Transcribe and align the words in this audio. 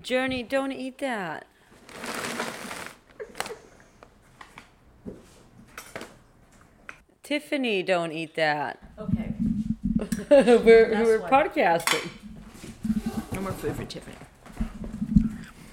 Journey, 0.00 0.42
don't 0.42 0.72
eat 0.72 0.98
that. 0.98 1.46
Tiffany, 7.22 7.82
don't 7.82 8.12
eat 8.12 8.34
that. 8.34 8.82
Okay. 8.98 9.34
we're 10.30 10.90
That's 10.90 11.06
we're 11.06 11.20
why. 11.20 11.30
podcasting. 11.30 12.08
No 13.32 13.40
more 13.42 13.52
food 13.52 13.76
for 13.76 13.84
Tiffany. 13.84 14.16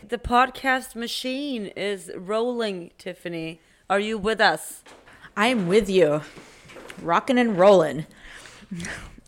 The 0.08 0.18
podcast 0.18 0.96
machine 0.96 1.68
is 1.68 2.12
rolling, 2.16 2.92
Tiffany. 2.98 3.62
Are 3.90 4.00
you 4.00 4.18
with 4.18 4.42
us? 4.42 4.84
I 5.36 5.48
am 5.48 5.68
with 5.68 5.90
you, 5.90 6.22
rocking 7.02 7.40
and 7.40 7.58
rolling. 7.58 8.06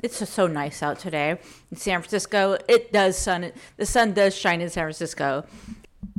It's 0.02 0.20
just 0.20 0.33
so 0.33 0.47
nice 0.47 0.81
out 0.81 0.99
today 0.99 1.38
in 1.71 1.77
San 1.77 2.01
Francisco. 2.01 2.57
It 2.68 2.91
does 2.91 3.18
sun. 3.18 3.51
The 3.77 3.86
sun 3.86 4.13
does 4.13 4.36
shine 4.36 4.61
in 4.61 4.70
San 4.70 4.83
Francisco. 4.83 5.45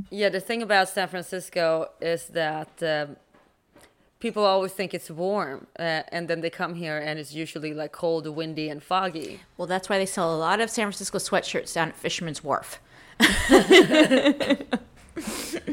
Yeah, 0.09 0.29
the 0.29 0.39
thing 0.39 0.61
about 0.61 0.89
San 0.89 1.07
Francisco 1.07 1.89
is 1.99 2.27
that 2.27 2.71
um, 2.81 3.17
people 4.19 4.45
always 4.45 4.71
think 4.71 4.93
it's 4.93 5.09
warm, 5.09 5.67
uh, 5.77 6.03
and 6.09 6.27
then 6.29 6.39
they 6.41 6.49
come 6.49 6.75
here 6.75 6.97
and 6.97 7.19
it's 7.19 7.33
usually 7.33 7.73
like 7.73 7.91
cold, 7.91 8.25
windy, 8.27 8.69
and 8.69 8.81
foggy. 8.81 9.41
Well, 9.57 9.67
that's 9.67 9.89
why 9.89 9.97
they 9.97 10.05
sell 10.05 10.33
a 10.33 10.37
lot 10.37 10.61
of 10.61 10.69
San 10.69 10.85
Francisco 10.85 11.17
sweatshirts 11.17 11.73
down 11.73 11.89
at 11.89 11.95
Fisherman's 11.97 12.43
Wharf. 12.43 12.79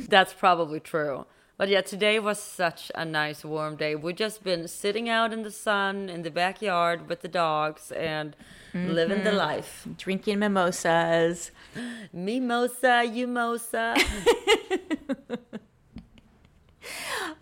That's 0.08 0.32
probably 0.34 0.80
true. 0.80 1.26
But 1.60 1.68
yeah, 1.68 1.82
today 1.82 2.18
was 2.18 2.40
such 2.40 2.90
a 2.94 3.04
nice 3.04 3.44
warm 3.44 3.76
day. 3.76 3.94
We've 3.94 4.16
just 4.16 4.42
been 4.42 4.66
sitting 4.66 5.10
out 5.10 5.30
in 5.30 5.42
the 5.42 5.50
sun 5.50 6.08
in 6.08 6.22
the 6.22 6.30
backyard 6.30 7.06
with 7.06 7.20
the 7.20 7.28
dogs 7.28 7.92
and 7.92 8.34
living 8.72 9.24
the 9.24 9.32
life. 9.32 9.86
Drinking 9.98 10.38
mimosas. 10.38 11.50
Mimosa, 12.14 13.04
Umosa. 13.04 13.94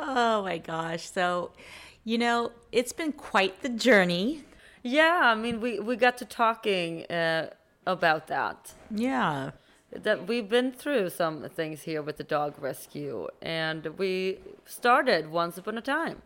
Oh 0.01 0.43
my 0.43 0.59
gosh. 0.59 1.09
So, 1.09 1.53
you 2.03 2.19
know, 2.19 2.51
it's 2.73 2.93
been 2.93 3.13
quite 3.13 3.63
the 3.63 3.69
journey. 3.69 4.43
yeah, 4.83 5.21
I 5.23 5.37
mean, 5.37 5.61
we, 5.61 5.79
we 5.79 5.95
got 5.95 6.19
to 6.19 6.25
talking 6.25 7.05
uh, 7.07 7.51
about 7.87 8.27
that. 8.27 8.73
Yeah. 8.91 9.53
That 9.93 10.27
we've 10.29 10.49
been 10.49 10.71
through 10.73 11.11
some 11.11 11.43
things 11.49 11.83
here 11.83 12.03
with 12.03 12.17
the 12.19 12.25
dog 12.25 12.55
rescue 12.61 13.27
and 13.41 13.87
we 13.99 14.39
started 14.67 15.31
once 15.31 15.57
upon 15.59 15.79
a 15.79 15.81
time 15.81 16.19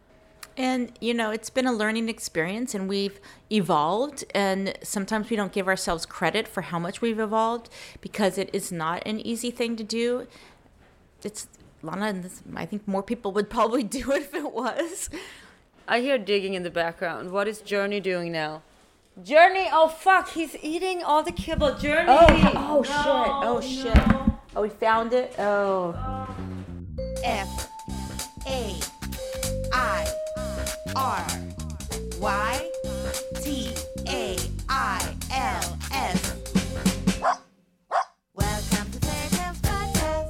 And, 0.56 0.92
you 1.00 1.14
know, 1.14 1.30
it's 1.36 1.48
been 1.58 1.66
a 1.66 1.72
learning 1.72 2.08
experience 2.10 2.74
and 2.76 2.86
we've 2.86 3.18
evolved. 3.50 4.20
And 4.34 4.76
sometimes 4.82 5.30
we 5.30 5.36
don't 5.40 5.52
give 5.58 5.66
ourselves 5.66 6.04
credit 6.04 6.46
for 6.54 6.62
how 6.70 6.78
much 6.86 7.00
we've 7.00 7.18
evolved 7.28 7.70
because 8.06 8.36
it 8.36 8.50
is 8.52 8.70
not 8.70 8.98
an 9.06 9.18
easy 9.32 9.50
thing 9.50 9.76
to 9.76 9.84
do. 9.84 10.26
It's, 11.24 11.48
Lana, 11.82 12.12
this- 12.24 12.42
I 12.54 12.66
think 12.66 12.86
more 12.86 13.02
people 13.02 13.32
would 13.32 13.48
probably 13.48 13.82
do 13.98 14.12
it 14.12 14.22
if 14.28 14.34
it 14.34 14.52
was. 14.52 15.08
i 15.88 16.00
hear 16.06 16.18
digging 16.18 16.54
in 16.58 16.62
the 16.68 16.70
background 16.82 17.30
what 17.36 17.46
is 17.52 17.60
journey 17.74 18.00
doing 18.00 18.30
now 18.32 18.52
journey 19.20 19.68
oh 19.72 19.88
fuck 19.88 20.30
he's 20.30 20.56
eating 20.62 21.02
all 21.02 21.22
the 21.22 21.32
kibble 21.32 21.76
journey 21.76 22.06
oh, 22.08 22.26
oh 22.56 22.82
shit. 22.82 22.94
Oh, 22.96 23.60
shit. 23.60 24.32
Oh, 24.56 24.62
we 24.62 24.68
found 24.68 25.12
it. 25.12 25.34
Oh. 25.38 25.94
F 27.24 27.68
A 28.46 28.74
I 29.72 30.06
R 30.96 31.26
Y 32.20 32.70
T 33.42 33.74
A 34.08 34.36
I 34.68 35.16
L 35.32 35.78
S. 35.92 36.34
Welcome 38.34 38.90
to 38.92 38.98
Fairy 39.00 39.28
Tails 39.30 39.60
Podcast. 39.60 40.28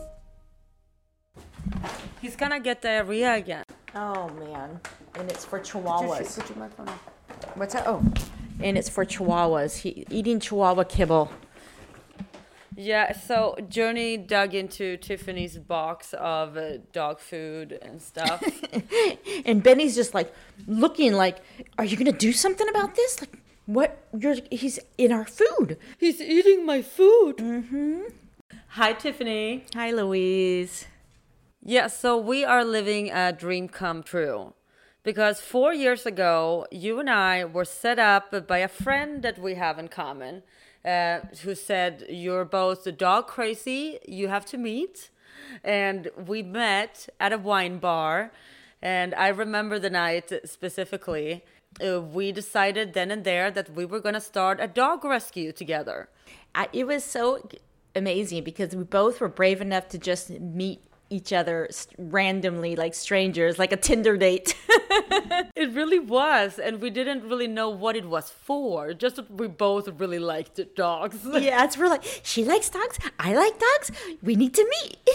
he's 2.21 2.37
gonna 2.37 2.61
get 2.61 2.83
diarrhea 2.83 3.35
again 3.35 3.65
Oh, 3.95 4.29
man. 4.31 4.81
And 5.17 5.31
it's 5.31 5.45
for 5.45 5.61
chihuahuas. 5.61 6.39
Put 6.39 6.49
your 6.49 6.59
microphone 6.59 6.89
on. 6.89 6.99
What's 7.55 7.75
that? 7.75 7.87
Oh. 7.87 8.03
And 8.61 8.79
it's 8.79 8.89
for 8.89 9.05
chihuahuas. 9.05 9.79
He 9.79 10.07
eating 10.11 10.41
chihuahua 10.41 10.85
kibble. 10.85 11.31
yeah 12.75 13.13
so 13.13 13.55
journey 13.69 14.17
dug 14.17 14.55
into 14.55 14.97
tiffany's 14.97 15.59
box 15.59 16.15
of 16.15 16.57
uh, 16.57 16.79
dog 16.93 17.21
food 17.21 17.79
and 17.83 18.01
stuff 18.01 18.43
And 19.45 19.63
Benny's 19.63 19.95
just 19.95 20.15
like 20.15 20.33
looking 20.67 21.13
like, 21.13 21.39
"Are 21.79 21.85
you 21.85 21.97
gonna 21.99 22.13
do 22.13 22.33
something 22.33 22.69
about 22.69 22.95
this? 22.95 23.21
Like, 23.21 23.39
what? 23.67 23.91
You're 24.19 24.37
he's 24.51 24.79
in 24.97 25.13
our 25.13 25.27
food." 25.27 25.77
he's 25.99 26.21
eating 26.21 26.65
my 26.65 26.81
food 26.83 27.37
mm-hmm 27.39 28.01
hi 28.69 28.93
tiffany 28.95 29.65
Hi, 29.75 29.91
Louise. 29.91 30.87
Yeah, 31.63 31.89
so 31.89 32.17
we 32.17 32.43
are 32.45 32.65
living 32.65 33.11
a 33.11 33.33
dream 33.33 33.69
come 33.69 34.03
true. 34.03 34.55
Because 35.05 35.41
four 35.41 35.75
years 35.75 36.07
ago, 36.07 36.67
you 36.71 37.01
and 37.01 37.11
I 37.11 37.45
were 37.45 37.65
set 37.65 37.99
up 37.99 38.47
by 38.47 38.59
a 38.59 38.69
friend 38.69 39.23
that 39.23 39.37
we 39.37 39.55
have 39.55 39.79
in 39.79 39.89
common 39.89 40.45
uh, 40.85 41.21
who 41.43 41.57
said, 41.57 42.07
You're 42.09 42.45
both 42.45 42.97
dog 42.97 43.27
crazy, 43.27 43.99
you 44.07 44.29
have 44.29 44.47
to 44.47 44.59
meet. 44.59 45.11
And 45.65 46.09
we 46.27 46.43
met 46.43 47.09
at 47.19 47.33
a 47.33 47.39
wine 47.39 47.79
bar. 47.79 48.33
And 48.81 49.13
I 49.15 49.29
remember 49.29 49.79
the 49.79 49.91
night 49.91 50.33
specifically. 50.45 51.45
Uh, 51.85 52.01
we 52.01 52.31
decided 52.33 52.93
then 52.93 53.11
and 53.11 53.25
there 53.25 53.51
that 53.51 53.71
we 53.75 53.85
were 53.85 54.01
going 54.01 54.15
to 54.15 54.21
start 54.21 54.61
a 54.61 54.69
dog 54.69 55.05
rescue 55.05 55.51
together. 55.51 56.09
It 56.73 56.87
was 56.87 57.03
so 57.03 57.49
amazing 57.97 58.45
because 58.45 58.77
we 58.77 58.85
both 58.85 59.21
were 59.21 59.29
brave 59.29 59.61
enough 59.61 59.89
to 59.89 59.99
just 59.99 60.31
meet 60.31 60.83
each 61.13 61.33
other 61.33 61.69
randomly, 61.99 62.77
like 62.77 62.95
strangers, 62.95 63.59
like 63.59 63.73
a 63.73 63.77
Tinder 63.77 64.17
date. 64.17 64.57
It 65.55 65.75
really 65.75 65.99
was, 65.99 66.59
and 66.59 66.81
we 66.81 66.91
didn't 66.91 67.23
really 67.29 67.47
know 67.47 67.69
what 67.69 67.95
it 67.95 68.07
was 68.07 68.31
for. 68.31 68.95
Just 68.95 69.17
that 69.17 69.31
we 69.31 69.47
both 69.47 69.87
really 70.01 70.19
liked 70.19 70.59
dogs. 70.75 71.19
yeah, 71.33 71.65
it's 71.65 71.77
we're 71.79 71.89
like, 71.89 72.03
she 72.23 72.45
likes 72.45 72.69
dogs, 72.69 72.99
I 73.19 73.35
like 73.35 73.59
dogs. 73.59 73.93
We 74.23 74.35
need 74.35 74.55
to 74.55 74.65
meet. 74.65 74.99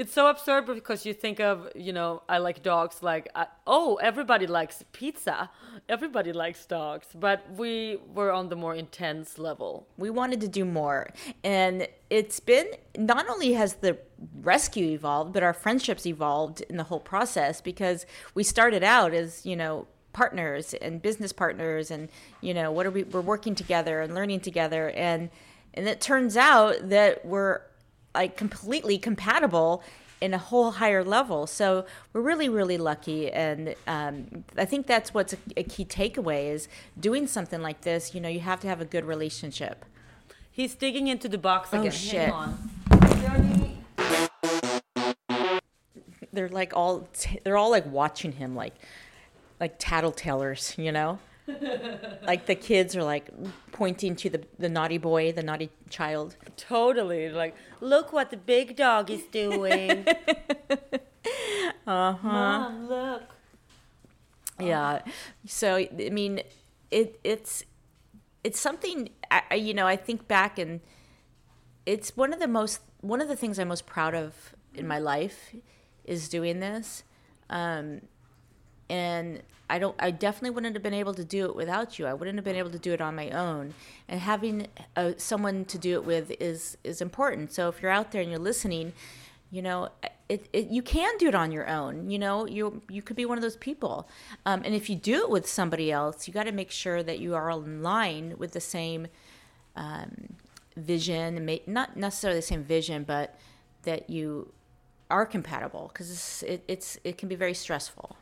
it's 0.00 0.12
so 0.12 0.28
absurd 0.28 0.66
because 0.66 1.04
you 1.04 1.12
think 1.12 1.40
of, 1.40 1.68
you 1.74 1.92
know, 1.92 2.22
I 2.28 2.38
like 2.38 2.62
dogs. 2.62 3.02
Like, 3.02 3.30
uh, 3.34 3.46
oh, 3.66 3.96
everybody 3.96 4.46
likes 4.46 4.84
pizza. 4.92 5.50
Everybody 5.88 6.32
likes 6.32 6.64
dogs, 6.66 7.08
but 7.14 7.44
we 7.56 7.98
were 8.14 8.30
on 8.30 8.48
the 8.48 8.56
more 8.56 8.74
intense 8.74 9.38
level. 9.38 9.88
we 9.96 10.10
wanted 10.10 10.40
to 10.40 10.48
do 10.48 10.64
more 10.64 11.08
and 11.42 11.88
it's 12.10 12.40
been 12.40 12.66
not 12.98 13.26
only 13.28 13.54
has 13.54 13.76
the 13.76 13.98
rescue 14.40 14.92
evolved 14.92 15.32
but 15.32 15.42
our 15.42 15.52
friendships 15.52 16.06
evolved 16.06 16.60
in 16.62 16.76
the 16.76 16.84
whole 16.84 17.00
process 17.00 17.60
because 17.60 18.06
we 18.34 18.42
started 18.42 18.82
out 18.82 19.12
as 19.12 19.44
you 19.44 19.56
know 19.56 19.86
partners 20.12 20.74
and 20.74 21.00
business 21.00 21.32
partners 21.32 21.90
and 21.90 22.08
you 22.40 22.54
know 22.54 22.70
what 22.70 22.86
are 22.86 22.90
we 22.90 23.02
we're 23.04 23.20
working 23.20 23.54
together 23.54 24.00
and 24.00 24.14
learning 24.14 24.40
together. 24.40 24.90
And 24.90 25.30
and 25.74 25.88
it 25.88 26.00
turns 26.00 26.36
out 26.36 26.90
that 26.90 27.24
we're 27.24 27.60
like 28.14 28.36
completely 28.36 28.98
compatible 28.98 29.82
in 30.20 30.34
a 30.34 30.38
whole 30.38 30.72
higher 30.72 31.02
level. 31.02 31.46
So 31.46 31.86
we're 32.12 32.20
really 32.20 32.48
really 32.48 32.78
lucky. 32.78 33.30
And 33.30 33.74
um, 33.86 34.44
i 34.56 34.64
think 34.64 34.86
that's 34.86 35.14
what's 35.14 35.32
a, 35.32 35.38
a 35.56 35.62
key 35.62 35.84
takeaway 35.84 36.50
is 36.50 36.68
doing 36.98 37.26
something 37.26 37.62
like 37.62 37.82
this 37.82 38.14
you 38.14 38.20
know 38.20 38.28
you 38.28 38.40
have 38.40 38.60
to 38.60 38.68
have 38.68 38.80
a 38.80 38.86
good 38.86 39.04
relationship. 39.04 39.84
He's 40.50 40.74
digging 40.74 41.06
into 41.06 41.28
the 41.30 41.38
box 41.38 41.72
again. 41.72 41.86
Oh, 41.86 41.90
shit. 41.90 43.61
Hang 46.32 46.40
on. 46.44 46.48
Journey. 46.48 46.48
they're 46.48 46.48
like 46.48 46.72
all 46.76 47.08
they're 47.44 47.56
all 47.56 47.70
like 47.70 47.86
watching 47.86 48.32
him 48.32 48.54
like 48.54 48.74
like 49.60 49.74
tattletellers 49.78 50.74
you 50.78 50.92
know 50.92 51.18
like 52.26 52.46
the 52.46 52.54
kids 52.54 52.94
are 52.96 53.02
like 53.04 53.28
pointing 53.72 54.14
to 54.16 54.30
the 54.30 54.42
the 54.58 54.68
naughty 54.68 54.98
boy 54.98 55.32
the 55.32 55.42
naughty 55.42 55.70
child 55.90 56.36
Totally. 56.56 57.28
Like, 57.30 57.56
look 57.80 58.12
what 58.12 58.30
the 58.30 58.36
big 58.36 58.76
dog 58.76 59.10
is 59.10 59.24
doing. 59.24 60.06
uh 61.86 62.12
huh. 62.12 62.18
Mom, 62.22 62.88
look. 62.88 63.22
yeah 64.60 65.00
so 65.46 65.76
i 65.76 65.88
mean 66.10 66.40
it 66.90 67.18
it's 67.24 67.64
it's 68.44 68.60
something 68.60 69.08
I- 69.30 69.54
you 69.56 69.74
know 69.74 69.86
i 69.86 69.96
think 69.96 70.28
back 70.28 70.58
and 70.58 70.80
it's 71.86 72.16
one 72.16 72.32
of 72.32 72.38
the 72.38 72.46
most 72.48 72.80
one 73.00 73.20
of 73.20 73.28
the 73.28 73.36
things 73.36 73.58
i'm 73.58 73.68
most 73.68 73.86
proud 73.86 74.14
of 74.14 74.54
in 74.74 74.86
my 74.86 74.98
life 74.98 75.54
is 76.04 76.28
doing 76.28 76.60
this. 76.60 77.04
Um 77.50 78.02
and 78.92 79.42
i 79.70 79.78
don't 79.78 79.96
i 79.98 80.10
definitely 80.10 80.50
wouldn't 80.50 80.74
have 80.74 80.82
been 80.82 80.92
able 80.92 81.14
to 81.14 81.24
do 81.24 81.46
it 81.46 81.56
without 81.56 81.98
you. 81.98 82.06
I 82.06 82.12
wouldn't 82.14 82.36
have 82.36 82.44
been 82.44 82.56
able 82.56 82.70
to 82.70 82.78
do 82.78 82.92
it 82.92 83.00
on 83.00 83.16
my 83.16 83.30
own. 83.30 83.74
And 84.06 84.20
having 84.20 84.66
uh, 84.96 85.12
someone 85.16 85.64
to 85.66 85.78
do 85.78 85.94
it 85.94 86.04
with 86.04 86.30
is 86.38 86.76
is 86.84 87.00
important. 87.00 87.52
So 87.52 87.68
if 87.68 87.80
you're 87.80 87.90
out 87.90 88.12
there 88.12 88.20
and 88.20 88.30
you're 88.30 88.38
listening 88.38 88.92
you 89.50 89.62
know 89.62 89.88
it, 90.28 90.48
it, 90.52 90.68
you 90.68 90.82
can 90.82 91.16
do 91.18 91.28
it 91.28 91.34
on 91.34 91.52
your 91.52 91.68
own. 91.68 92.10
You 92.10 92.18
know 92.18 92.46
you 92.46 92.82
you 92.88 93.02
could 93.02 93.16
be 93.16 93.24
one 93.24 93.38
of 93.38 93.42
those 93.42 93.56
people. 93.56 94.08
Um, 94.44 94.62
and 94.64 94.74
if 94.74 94.90
you 94.90 94.96
do 94.96 95.22
it 95.22 95.30
with 95.30 95.48
somebody 95.48 95.90
else 95.90 96.28
you 96.28 96.34
got 96.34 96.44
to 96.44 96.52
make 96.52 96.70
sure 96.70 97.02
that 97.02 97.18
you 97.18 97.34
are 97.34 97.50
in 97.50 97.82
line 97.82 98.34
with 98.36 98.52
the 98.52 98.60
same 98.60 99.06
um, 99.74 100.34
vision, 100.76 101.48
not 101.66 101.96
necessarily 101.96 102.38
the 102.38 102.46
same 102.46 102.64
vision, 102.64 103.04
but 103.04 103.38
that 103.84 104.10
you 104.10 104.52
are 105.12 105.26
compatible 105.26 105.90
because 105.92 106.42
it, 106.46 106.64
it's 106.66 106.98
it 107.04 107.18
can 107.18 107.28
be 107.28 107.36
very 107.36 107.54
stressful. 107.54 108.16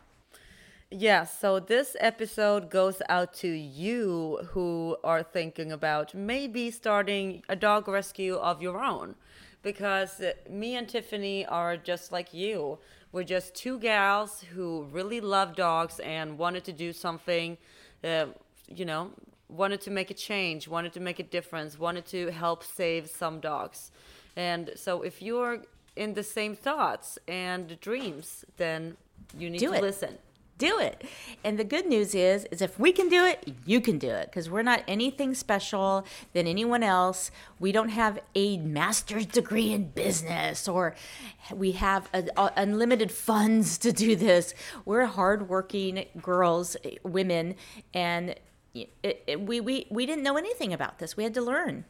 Yeah, 0.93 1.25
so 1.25 1.61
this 1.61 1.97
episode 2.01 2.69
goes 2.69 3.01
out 3.09 3.33
to 3.35 3.49
you 3.49 4.41
who 4.51 4.97
are 5.05 5.23
thinking 5.23 5.71
about 5.71 6.15
maybe 6.15 6.73
starting 6.73 7.45
a 7.49 7.55
dog 7.55 7.87
rescue 7.87 8.35
of 8.35 8.61
your 8.61 8.83
own. 8.83 9.15
Because 9.63 10.21
me 10.49 10.75
and 10.75 10.89
Tiffany 10.89 11.47
are 11.47 11.77
just 11.77 12.11
like 12.11 12.35
you. 12.35 12.79
We're 13.13 13.31
just 13.37 13.55
two 13.55 13.79
gals 13.79 14.45
who 14.53 14.89
really 14.91 15.21
love 15.21 15.55
dogs 15.55 16.01
and 16.01 16.39
wanted 16.39 16.65
to 16.65 16.73
do 16.73 16.93
something, 16.93 17.57
uh, 18.03 18.27
you 18.67 18.85
know, 18.85 19.13
wanted 19.49 19.81
to 19.83 19.91
make 19.91 20.11
a 20.11 20.15
change, 20.15 20.67
wanted 20.67 20.93
to 20.95 21.01
make 21.01 21.21
a 21.21 21.29
difference, 21.37 21.79
wanted 21.79 22.07
to 22.07 22.31
help 22.31 22.65
save 22.65 23.09
some 23.09 23.39
dogs. 23.39 23.93
And 24.35 24.71
so 24.75 25.03
if 25.03 25.23
you're 25.23 25.63
in 25.97 26.15
the 26.15 26.23
same 26.23 26.55
thoughts 26.55 27.19
and 27.29 27.79
dreams, 27.81 28.45
then 28.57 28.97
you 29.39 29.51
need 29.51 29.59
Do 29.59 29.69
to 29.71 29.75
it. 29.75 29.83
listen. 29.83 30.19
do 30.59 30.79
it. 30.79 31.05
And 31.43 31.59
the 31.59 31.65
good 31.65 31.87
news 31.87 32.15
is, 32.15 32.45
is 32.51 32.61
if 32.61 32.79
we 32.79 32.93
can 32.93 33.09
do 33.09 33.25
it, 33.25 33.55
you 33.65 33.81
can 33.81 33.97
do 33.99 34.11
it 34.11 34.27
because 34.27 34.51
we're 34.51 34.63
not 34.63 34.83
anything 34.87 35.35
special 35.35 36.05
than 36.35 36.47
anyone 36.47 36.83
else. 36.83 37.31
We 37.59 37.73
don't 37.73 37.89
have 37.89 38.19
a 38.35 38.59
master's 38.59 39.25
degree 39.25 39.73
in 39.73 39.85
business 39.91 40.69
or 40.69 40.95
we 41.55 41.73
have 41.73 42.09
a, 42.13 42.25
a- 42.37 42.53
unlimited 42.57 43.11
funds 43.11 43.79
to 43.79 43.91
do 43.93 44.15
this. 44.17 44.53
We're 44.85 45.07
hardworking 45.07 46.05
girls, 46.21 46.77
women, 47.05 47.55
and 47.95 48.35
it, 48.75 49.25
it, 49.27 49.41
we, 49.41 49.61
we, 49.61 49.87
we 49.91 50.05
didn't 50.07 50.23
know 50.23 50.37
anything 50.37 50.73
about 50.75 50.99
this. 50.99 51.17
We 51.17 51.25
had 51.25 51.33
to 51.35 51.43
learn. 51.43 51.85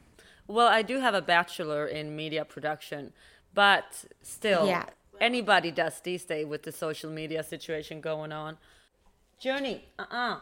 Well, 0.47 0.69
I 0.69 0.83
do 0.83 1.01
have 1.01 1.15
a 1.15 1.23
bachelor 1.23 1.87
in 1.87 2.15
media 2.17 2.45
production, 2.45 3.13
but 3.55 4.05
still, 4.23 4.67
Yeah. 4.67 4.87
anybody 5.21 5.71
does 5.71 6.01
these 6.01 6.25
days 6.25 6.47
with 6.47 6.63
the 6.63 6.73
social 6.73 7.11
media 7.11 7.43
situation 7.43 8.01
going 8.01 8.33
on. 8.33 8.59
Journey, 9.39 9.85
uh 9.99 10.05
uh 10.11 10.41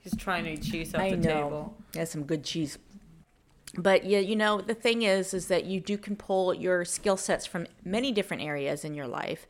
He's 0.00 0.16
trying 0.16 0.44
to 0.44 0.52
eat 0.52 0.62
cheese 0.62 0.94
off 0.94 1.00
I 1.00 1.10
the 1.10 1.16
know. 1.16 1.42
table. 1.44 1.76
That's 1.92 2.12
some 2.12 2.22
good 2.24 2.44
cheese. 2.44 2.78
But 3.76 4.04
yeah, 4.04 4.20
you 4.20 4.36
know, 4.36 4.60
the 4.60 4.74
thing 4.74 5.02
is, 5.02 5.34
is 5.34 5.48
that 5.48 5.64
you 5.64 5.80
do 5.80 5.98
can 5.98 6.14
pull 6.16 6.54
your 6.54 6.84
skill 6.84 7.16
sets 7.16 7.44
from 7.44 7.66
many 7.84 8.12
different 8.12 8.42
areas 8.42 8.84
in 8.84 8.94
your 8.94 9.08
life. 9.08 9.46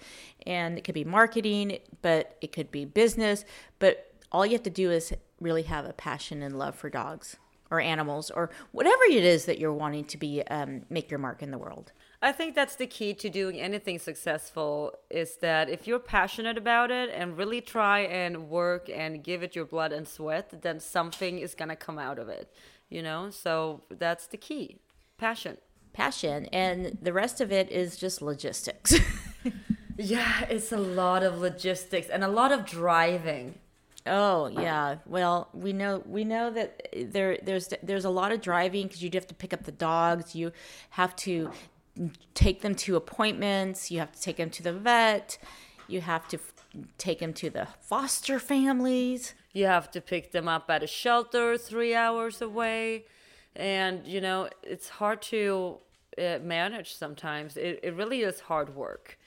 And 0.46 0.78
it 0.78 0.84
could 0.84 0.94
be 0.94 1.04
marketing, 1.04 1.78
but 2.02 2.36
it 2.40 2.52
could 2.52 2.70
be 2.70 2.84
business. 2.86 3.44
But 3.78 4.14
all 4.32 4.46
you 4.46 4.52
have 4.52 4.62
to 4.62 4.70
do 4.70 4.90
is 4.90 5.12
really 5.40 5.64
have 5.64 5.84
a 5.84 5.92
passion 5.92 6.42
and 6.42 6.58
love 6.58 6.74
for 6.74 6.88
dogs 6.88 7.36
or 7.70 7.80
animals 7.80 8.30
or 8.30 8.50
whatever 8.72 9.02
it 9.10 9.24
is 9.24 9.44
that 9.46 9.58
you're 9.58 9.72
wanting 9.72 10.04
to 10.04 10.16
be, 10.16 10.42
um, 10.48 10.82
make 10.90 11.10
your 11.10 11.18
mark 11.18 11.42
in 11.42 11.50
the 11.50 11.58
world. 11.58 11.92
I 12.22 12.32
think 12.32 12.54
that's 12.54 12.76
the 12.76 12.86
key 12.86 13.14
to 13.14 13.28
doing 13.28 13.60
anything 13.60 13.98
successful 13.98 14.94
is 15.10 15.36
that 15.36 15.68
if 15.68 15.86
you're 15.86 15.98
passionate 15.98 16.56
about 16.56 16.90
it 16.90 17.10
and 17.14 17.36
really 17.36 17.60
try 17.60 18.00
and 18.00 18.48
work 18.48 18.88
and 18.88 19.22
give 19.22 19.42
it 19.42 19.54
your 19.54 19.66
blood 19.66 19.92
and 19.92 20.08
sweat, 20.08 20.62
then 20.62 20.80
something 20.80 21.38
is 21.38 21.54
going 21.54 21.68
to 21.68 21.76
come 21.76 21.98
out 21.98 22.18
of 22.18 22.28
it, 22.28 22.52
you 22.88 23.02
know? 23.02 23.30
So 23.30 23.82
that's 23.90 24.26
the 24.26 24.38
key. 24.38 24.78
Passion. 25.18 25.58
Passion. 25.92 26.46
And 26.46 26.98
the 27.02 27.12
rest 27.12 27.40
of 27.40 27.52
it 27.52 27.70
is 27.70 27.96
just 27.96 28.22
logistics. 28.22 28.94
Yeah, 29.98 30.44
it's 30.50 30.72
a 30.72 30.78
lot 30.78 31.22
of 31.22 31.38
logistics 31.38 32.08
and 32.08 32.22
a 32.22 32.28
lot 32.28 32.52
of 32.52 32.66
driving. 32.66 33.54
Oh 34.06 34.46
yeah. 34.46 34.96
Well, 35.06 35.48
we 35.52 35.72
know 35.72 36.02
we 36.06 36.24
know 36.24 36.50
that 36.50 36.88
there 37.10 37.38
there's 37.42 37.72
there's 37.82 38.04
a 38.04 38.10
lot 38.10 38.32
of 38.32 38.40
driving 38.40 38.86
because 38.86 39.02
you 39.02 39.10
have 39.14 39.26
to 39.26 39.34
pick 39.34 39.52
up 39.52 39.64
the 39.64 39.72
dogs. 39.72 40.34
You 40.34 40.52
have 40.90 41.16
to 41.16 41.50
take 42.34 42.62
them 42.62 42.74
to 42.74 42.96
appointments. 42.96 43.90
You 43.90 43.98
have 43.98 44.12
to 44.12 44.20
take 44.20 44.36
them 44.36 44.50
to 44.50 44.62
the 44.62 44.72
vet. 44.72 45.38
You 45.88 46.00
have 46.00 46.28
to 46.28 46.36
f- 46.36 46.52
take 46.98 47.20
them 47.20 47.32
to 47.34 47.50
the 47.50 47.68
foster 47.80 48.38
families. 48.38 49.34
You 49.52 49.66
have 49.66 49.90
to 49.92 50.00
pick 50.00 50.32
them 50.32 50.48
up 50.48 50.68
at 50.68 50.82
a 50.82 50.86
shelter 50.86 51.56
three 51.56 51.94
hours 51.94 52.42
away. 52.42 53.06
And, 53.54 54.06
you 54.06 54.20
know, 54.20 54.50
it's 54.62 54.88
hard 54.88 55.22
to 55.22 55.78
uh, 56.18 56.38
manage 56.42 56.94
sometimes. 56.94 57.56
It, 57.56 57.80
it 57.82 57.94
really 57.94 58.20
is 58.20 58.40
hard 58.40 58.74
work. 58.76 59.18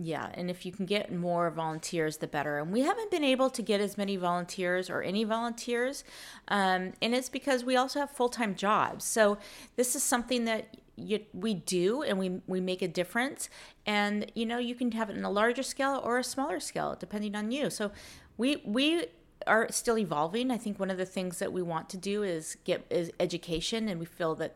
Yeah, 0.00 0.30
and 0.34 0.48
if 0.48 0.64
you 0.64 0.70
can 0.70 0.86
get 0.86 1.12
more 1.12 1.50
volunteers, 1.50 2.18
the 2.18 2.28
better. 2.28 2.58
And 2.58 2.70
we 2.72 2.82
haven't 2.82 3.10
been 3.10 3.24
able 3.24 3.50
to 3.50 3.62
get 3.62 3.80
as 3.80 3.98
many 3.98 4.16
volunteers 4.16 4.88
or 4.88 5.02
any 5.02 5.24
volunteers, 5.24 6.04
um, 6.46 6.92
and 7.02 7.14
it's 7.16 7.28
because 7.28 7.64
we 7.64 7.74
also 7.74 7.98
have 7.98 8.10
full 8.12 8.28
time 8.28 8.54
jobs. 8.54 9.04
So 9.04 9.38
this 9.74 9.96
is 9.96 10.04
something 10.04 10.44
that 10.44 10.76
you, 10.94 11.20
we 11.32 11.54
do, 11.54 12.02
and 12.02 12.16
we 12.16 12.40
we 12.46 12.60
make 12.60 12.80
a 12.80 12.86
difference. 12.86 13.50
And 13.86 14.30
you 14.36 14.46
know, 14.46 14.58
you 14.58 14.76
can 14.76 14.92
have 14.92 15.10
it 15.10 15.16
in 15.16 15.24
a 15.24 15.30
larger 15.30 15.64
scale 15.64 16.00
or 16.04 16.18
a 16.18 16.24
smaller 16.24 16.60
scale, 16.60 16.96
depending 16.98 17.34
on 17.34 17.50
you. 17.50 17.68
So 17.68 17.90
we 18.36 18.62
we 18.64 19.06
are 19.48 19.66
still 19.72 19.98
evolving. 19.98 20.52
I 20.52 20.58
think 20.58 20.78
one 20.78 20.90
of 20.90 20.98
the 20.98 21.06
things 21.06 21.40
that 21.40 21.52
we 21.52 21.62
want 21.62 21.88
to 21.90 21.96
do 21.96 22.22
is 22.22 22.56
get 22.62 22.86
is 22.88 23.10
education, 23.18 23.88
and 23.88 23.98
we 23.98 24.06
feel 24.06 24.36
that 24.36 24.54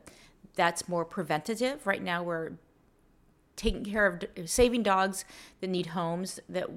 that's 0.55 0.89
more 0.89 1.05
preventative. 1.05 1.85
Right 1.85 2.03
now, 2.03 2.23
we're 2.23 2.53
taking 3.63 3.85
care 3.85 4.07
of 4.07 4.51
saving 4.51 4.83
dogs 4.83 5.25
that 5.61 5.69
need 5.69 5.87
homes 5.87 6.41
that 6.49 6.69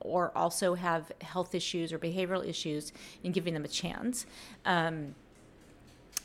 or 0.00 0.36
also 0.36 0.74
have 0.74 1.12
health 1.22 1.54
issues 1.54 1.92
or 1.92 1.98
behavioral 1.98 2.46
issues 2.46 2.92
and 3.24 3.32
giving 3.32 3.54
them 3.54 3.64
a 3.64 3.68
chance. 3.68 4.26
Um, 4.66 5.14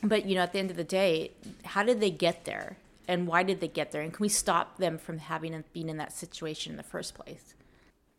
but 0.02 0.26
you 0.26 0.34
know 0.34 0.42
at 0.42 0.52
the 0.52 0.58
end 0.58 0.70
of 0.70 0.76
the 0.76 0.84
day 0.84 1.30
how 1.64 1.82
did 1.82 2.00
they 2.00 2.10
get 2.10 2.44
there? 2.44 2.76
And 3.08 3.26
why 3.26 3.42
did 3.42 3.60
they 3.60 3.68
get 3.68 3.90
there? 3.92 4.02
And 4.02 4.12
can 4.12 4.22
we 4.22 4.28
stop 4.28 4.78
them 4.78 4.98
from 4.98 5.18
having 5.18 5.64
being 5.72 5.88
in 5.88 5.96
that 5.96 6.12
situation 6.12 6.72
in 6.72 6.76
the 6.76 6.82
first 6.82 7.14
place 7.14 7.54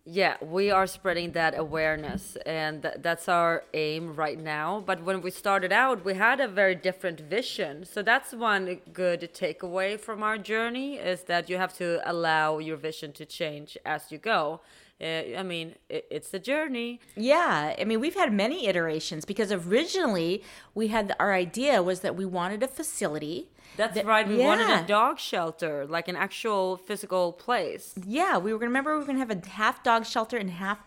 Yeah, 0.04 0.38
we 0.42 0.72
are 0.72 0.88
spreading 0.88 1.34
that 1.34 1.58
awareness, 1.58 2.36
and 2.48 2.82
th- 2.82 2.96
that's 3.02 3.30
our 3.30 3.64
aim 3.76 4.16
right 4.16 4.40
now. 4.40 4.82
But 4.84 5.04
when 5.04 5.22
we 5.22 5.30
started 5.30 5.72
out, 5.72 6.04
we 6.04 6.16
had 6.16 6.40
a 6.40 6.48
very 6.48 6.74
different 6.74 7.20
vision. 7.20 7.86
So 7.86 8.02
that's 8.02 8.34
one 8.34 8.80
good 8.94 9.30
takeaway 9.32 10.00
from 10.00 10.24
our 10.24 10.40
journey 10.40 10.96
is 10.96 11.24
that 11.26 11.52
you 11.52 11.58
have 11.58 11.78
to 11.78 12.02
allow 12.04 12.58
your 12.58 12.78
vision 12.78 13.12
to 13.14 13.26
change 13.28 13.78
as 13.86 14.12
you 14.12 14.18
go. 14.18 14.62
Uh, 15.02 15.38
I 15.40 15.44
mean, 15.44 15.76
it, 15.90 16.06
it's 16.12 16.34
a 16.34 16.40
journey. 16.40 17.00
Yeah, 17.16 17.76
I 17.80 17.84
mean, 17.86 18.00
we've 18.00 18.16
had 18.16 18.32
many 18.32 18.68
iterations 18.68 19.26
because 19.26 19.52
originally 19.52 20.44
we 20.76 20.88
had 20.88 21.16
our 21.20 21.34
idea 21.34 21.82
was 21.82 22.02
that 22.02 22.16
we 22.16 22.26
wanted 22.26 22.62
a 22.64 22.68
facility. 22.68 23.50
That's 23.78 23.96
that- 23.96 24.06
right. 24.06 24.28
We 24.28 24.38
wanted 24.38 24.70
a 24.70 24.86
dog 24.86 25.18
shelter, 25.18 25.86
like 25.88 26.08
an 26.08 26.16
actual 26.16 26.78
physical 26.78 27.34
place. 27.34 27.94
Yeah, 28.06 28.38
we 28.38 28.54
were 28.54 28.60
gonna 28.60 28.70
remember 28.70 28.94
we 28.94 29.00
were 29.00 29.06
gonna 29.06 29.20
have 29.20 29.32
a 29.32 29.48
half 29.50 29.82
dog 29.84 30.06
shelter 30.06 30.38
and 30.38 30.52
half 30.52 30.80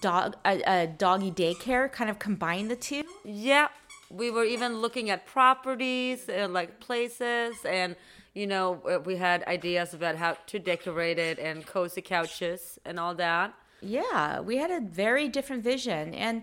dog 0.00 0.36
a, 0.44 0.62
a 0.66 0.86
doggy 0.86 1.30
daycare, 1.30 1.90
kind 1.90 2.08
of 2.08 2.18
combine 2.18 2.68
the 2.68 2.76
two. 2.76 3.02
Yeah, 3.24 3.68
we 4.10 4.30
were 4.30 4.44
even 4.44 4.78
looking 4.78 5.10
at 5.10 5.26
properties 5.26 6.28
and 6.28 6.54
like 6.54 6.80
places, 6.80 7.56
and 7.64 7.96
you 8.38 8.46
know, 8.46 8.80
uh, 8.88 9.00
we 9.00 9.16
had 9.16 9.42
ideas 9.48 9.94
about 9.94 10.14
how 10.14 10.36
to 10.46 10.58
decorate 10.60 11.18
it 11.18 11.40
and 11.40 11.66
cozy 11.66 12.00
couches 12.00 12.78
and 12.84 12.98
all 13.00 13.14
that. 13.16 13.52
Yeah, 13.80 14.40
we 14.40 14.58
had 14.58 14.70
a 14.70 14.80
very 14.80 15.28
different 15.28 15.64
vision, 15.64 16.14
and 16.14 16.42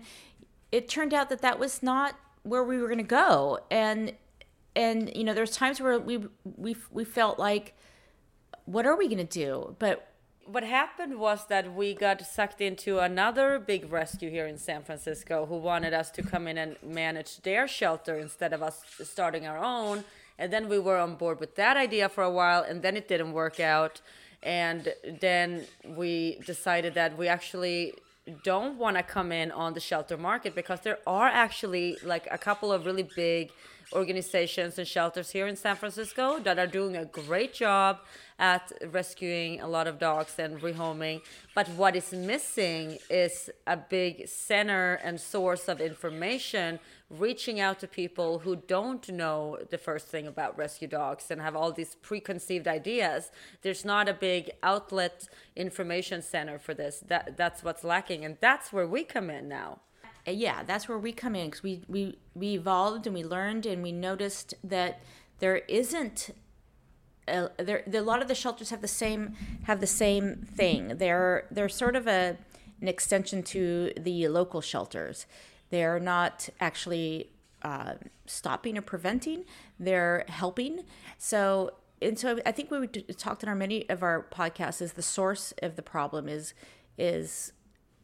it 0.70 0.88
turned 0.90 1.14
out 1.14 1.30
that 1.30 1.40
that 1.40 1.58
was 1.58 1.82
not 1.82 2.14
where 2.42 2.62
we 2.62 2.76
were 2.78 2.88
gonna 2.88 3.02
go. 3.02 3.60
And 3.70 4.12
and 4.74 5.10
you 5.16 5.24
know, 5.24 5.32
there's 5.32 5.56
times 5.56 5.80
where 5.80 5.98
we 5.98 6.16
we 6.44 6.76
we 6.90 7.04
felt 7.04 7.38
like, 7.38 7.74
what 8.66 8.84
are 8.86 8.96
we 8.96 9.08
gonna 9.08 9.24
do? 9.24 9.74
But 9.78 9.96
What 10.56 10.62
happened 10.62 11.14
was 11.18 11.46
that 11.46 11.74
we 11.74 11.94
got 11.94 12.18
sucked 12.36 12.60
into 12.60 13.00
another 13.00 13.58
big 13.58 13.90
rescue 13.90 14.30
here 14.30 14.46
in 14.46 14.58
San 14.58 14.82
Francisco 14.84 15.46
who 15.46 15.56
wanted 15.56 15.92
us 16.00 16.08
to 16.16 16.22
come 16.22 16.46
in 16.50 16.56
and 16.58 16.76
manage 16.82 17.32
their 17.42 17.66
shelter 17.66 18.14
instead 18.26 18.52
of 18.52 18.62
us 18.62 18.76
starting 19.02 19.44
our 19.50 19.58
own. 19.58 20.04
And 20.38 20.52
then 20.52 20.68
we 20.68 20.78
were 20.78 20.98
on 20.98 21.16
board 21.16 21.40
with 21.40 21.56
that 21.56 21.76
idea 21.76 22.08
for 22.08 22.22
a 22.22 22.30
while, 22.30 22.62
and 22.62 22.82
then 22.82 22.96
it 22.96 23.08
didn't 23.08 23.32
work 23.32 23.58
out. 23.60 24.00
And 24.42 24.92
then 25.20 25.66
we 25.84 26.38
decided 26.46 26.94
that 26.94 27.16
we 27.16 27.28
actually 27.28 27.94
don't 28.42 28.76
want 28.76 28.96
to 28.96 29.02
come 29.02 29.30
in 29.32 29.50
on 29.52 29.74
the 29.74 29.80
shelter 29.80 30.16
market 30.16 30.54
because 30.54 30.80
there 30.80 30.98
are 31.06 31.28
actually 31.28 31.96
like 32.04 32.26
a 32.30 32.38
couple 32.38 32.72
of 32.72 32.84
really 32.84 33.08
big 33.14 33.50
organizations 33.92 34.78
and 34.78 34.88
shelters 34.88 35.30
here 35.30 35.46
in 35.46 35.54
San 35.54 35.76
Francisco 35.76 36.40
that 36.40 36.58
are 36.58 36.66
doing 36.66 36.96
a 36.96 37.04
great 37.04 37.54
job 37.54 37.98
at 38.38 38.72
rescuing 38.90 39.60
a 39.60 39.68
lot 39.68 39.86
of 39.86 39.98
dogs 39.98 40.38
and 40.38 40.60
rehoming. 40.60 41.22
But 41.54 41.68
what 41.70 41.94
is 41.94 42.12
missing 42.12 42.98
is 43.08 43.48
a 43.66 43.76
big 43.76 44.28
center 44.28 44.94
and 45.04 45.20
source 45.20 45.68
of 45.68 45.80
information 45.80 46.80
reaching 47.08 47.60
out 47.60 47.78
to 47.80 47.86
people 47.86 48.40
who 48.40 48.56
don't 48.56 49.08
know 49.08 49.58
the 49.70 49.78
first 49.78 50.08
thing 50.08 50.26
about 50.26 50.58
rescue 50.58 50.88
dogs 50.88 51.30
and 51.30 51.40
have 51.40 51.54
all 51.54 51.70
these 51.72 51.94
preconceived 51.96 52.66
ideas. 52.66 53.30
There's 53.62 53.84
not 53.84 54.08
a 54.08 54.14
big 54.14 54.50
outlet 54.62 55.28
information 55.54 56.20
center 56.22 56.58
for 56.58 56.74
this. 56.74 57.02
That 57.06 57.36
that's 57.36 57.62
what's 57.62 57.84
lacking 57.84 58.24
and 58.24 58.36
that's 58.40 58.72
where 58.72 58.86
we 58.88 59.04
come 59.04 59.30
in 59.30 59.48
now. 59.48 59.80
uh, 60.26 60.32
yeah, 60.32 60.62
that's 60.64 60.88
where 60.88 60.98
we 60.98 61.12
come 61.12 61.34
in 61.36 61.46
because 61.46 61.62
we, 61.62 61.82
we 61.88 62.18
we 62.34 62.54
evolved 62.54 63.06
and 63.06 63.14
we 63.14 63.22
learned 63.24 63.66
and 63.66 63.82
we 63.82 63.92
noticed 63.92 64.54
that 64.64 65.00
there 65.38 65.58
isn't 65.68 66.30
a, 67.28 67.50
there, 67.58 67.82
a 67.92 68.00
lot 68.00 68.22
of 68.22 68.28
the 68.28 68.34
shelters 68.34 68.70
have 68.70 68.80
the 68.80 68.88
same 68.88 69.36
have 69.64 69.80
the 69.80 69.86
same 69.86 70.36
thing. 70.36 70.98
They're 70.98 71.46
they're 71.50 71.68
sort 71.68 71.96
of 71.96 72.06
a 72.06 72.36
an 72.80 72.88
extension 72.88 73.42
to 73.44 73.92
the 73.96 74.28
local 74.28 74.60
shelters. 74.60 75.26
They're 75.70 76.00
not 76.00 76.48
actually 76.60 77.30
uh, 77.62 77.94
stopping 78.26 78.78
or 78.78 78.82
preventing. 78.82 79.44
They're 79.78 80.24
helping. 80.28 80.84
So 81.18 81.72
and 82.02 82.18
so 82.18 82.38
I 82.44 82.52
think 82.52 82.70
we 82.70 82.86
talked 82.86 83.42
in 83.42 83.48
our 83.48 83.54
many 83.54 83.88
of 83.88 84.02
our 84.02 84.26
podcasts 84.30 84.82
is 84.82 84.92
the 84.92 85.02
source 85.02 85.54
of 85.62 85.76
the 85.76 85.82
problem 85.82 86.28
is 86.28 86.52
is 86.98 87.52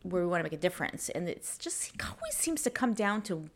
where 0.02 0.22
we 0.22 0.28
want 0.28 0.40
to 0.40 0.44
make 0.44 0.52
a 0.52 0.56
difference, 0.56 1.08
and 1.10 1.28
it's 1.28 1.58
just 1.58 1.94
it 1.94 2.02
always 2.04 2.34
seems 2.34 2.62
to 2.62 2.70
come 2.70 2.94
down 2.94 3.22
to 3.22 3.50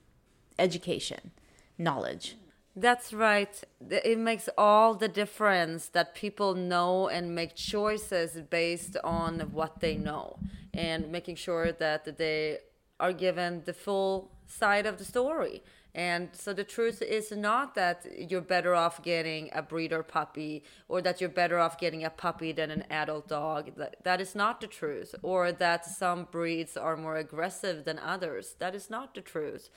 education, 0.58 1.32
knowledge. 1.78 2.36
That's 2.78 3.14
right. 3.14 3.58
It 3.90 4.18
makes 4.18 4.50
all 4.58 4.94
the 4.94 5.08
difference 5.08 5.88
that 5.88 6.14
people 6.14 6.54
know 6.54 7.08
and 7.08 7.34
make 7.34 7.56
choices 7.56 8.38
based 8.50 8.98
on 9.02 9.40
what 9.52 9.80
they 9.80 9.96
know 9.96 10.38
and 10.75 11.10
making 11.10 11.36
sure 11.36 11.72
that 11.72 12.18
they 12.18 12.58
are 12.99 13.12
given 13.12 13.62
the 13.65 13.73
full 13.73 14.31
side 14.47 14.87
of 14.87 14.99
the 14.99 15.05
story. 15.05 15.62
And 15.95 16.29
so 16.33 16.53
the 16.53 16.62
truth 16.62 17.00
is 17.00 17.33
not 17.33 17.75
that 17.75 18.07
you're 18.31 18.43
better 18.43 18.75
off 18.75 19.03
getting 19.03 19.49
a 19.55 19.62
breeder 19.62 20.03
puppy 20.03 20.62
or 20.88 21.00
that 21.00 21.23
you're 21.23 21.31
better 21.31 21.59
off 21.59 21.79
getting 21.79 22.05
a 22.05 22.11
puppy 22.11 22.53
than 22.53 22.71
an 22.71 22.85
adult 22.91 23.29
dog. 23.29 23.75
That, 23.76 23.97
that 24.05 24.21
is 24.21 24.35
not 24.35 24.61
the 24.61 24.67
truth. 24.67 25.15
Or 25.23 25.53
that 25.53 25.87
some 25.87 26.29
breeds 26.31 26.76
are 26.76 26.99
more 26.99 27.17
aggressive 27.17 27.87
than 27.87 27.99
others. 27.99 28.57
That 28.59 28.75
is 28.75 28.91
not 28.91 29.15
the 29.15 29.23
truth. 29.23 29.71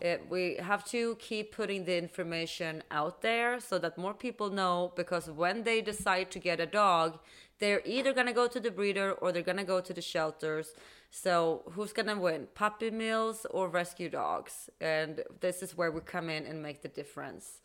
It, 0.00 0.26
we 0.30 0.56
have 0.60 0.82
to 0.86 1.16
keep 1.16 1.52
putting 1.52 1.84
the 1.84 1.96
information 1.98 2.82
out 2.90 3.20
there 3.20 3.60
so 3.60 3.78
that 3.78 3.98
more 3.98 4.14
people 4.14 4.48
know 4.50 4.92
because 4.96 5.28
when 5.28 5.64
they 5.64 5.80
decide 5.82 6.30
to 6.32 6.38
get 6.38 6.60
a 6.60 6.66
dog 6.66 7.18
they're 7.58 7.80
either 7.86 8.12
going 8.12 8.26
to 8.26 8.32
go 8.32 8.46
to 8.46 8.60
the 8.60 8.70
breeder 8.70 9.12
or 9.12 9.32
they're 9.32 9.42
going 9.42 9.56
to 9.56 9.64
go 9.64 9.80
to 9.80 9.94
the 9.94 10.02
shelters 10.02 10.74
so 11.22 11.62
who's 11.72 11.92
to 11.94 12.14
win 12.14 12.46
puppy 12.54 12.90
mills 12.90 13.46
or 13.50 13.68
rescue 13.68 14.08
dogs 14.08 14.68
and 14.80 15.22
this 15.40 15.62
is 15.62 15.76
where 15.76 15.90
we 15.90 16.00
come 16.00 16.28
in 16.28 16.44
and 16.46 16.62
make 16.62 16.82
the 16.82 16.88
difference 16.88 17.60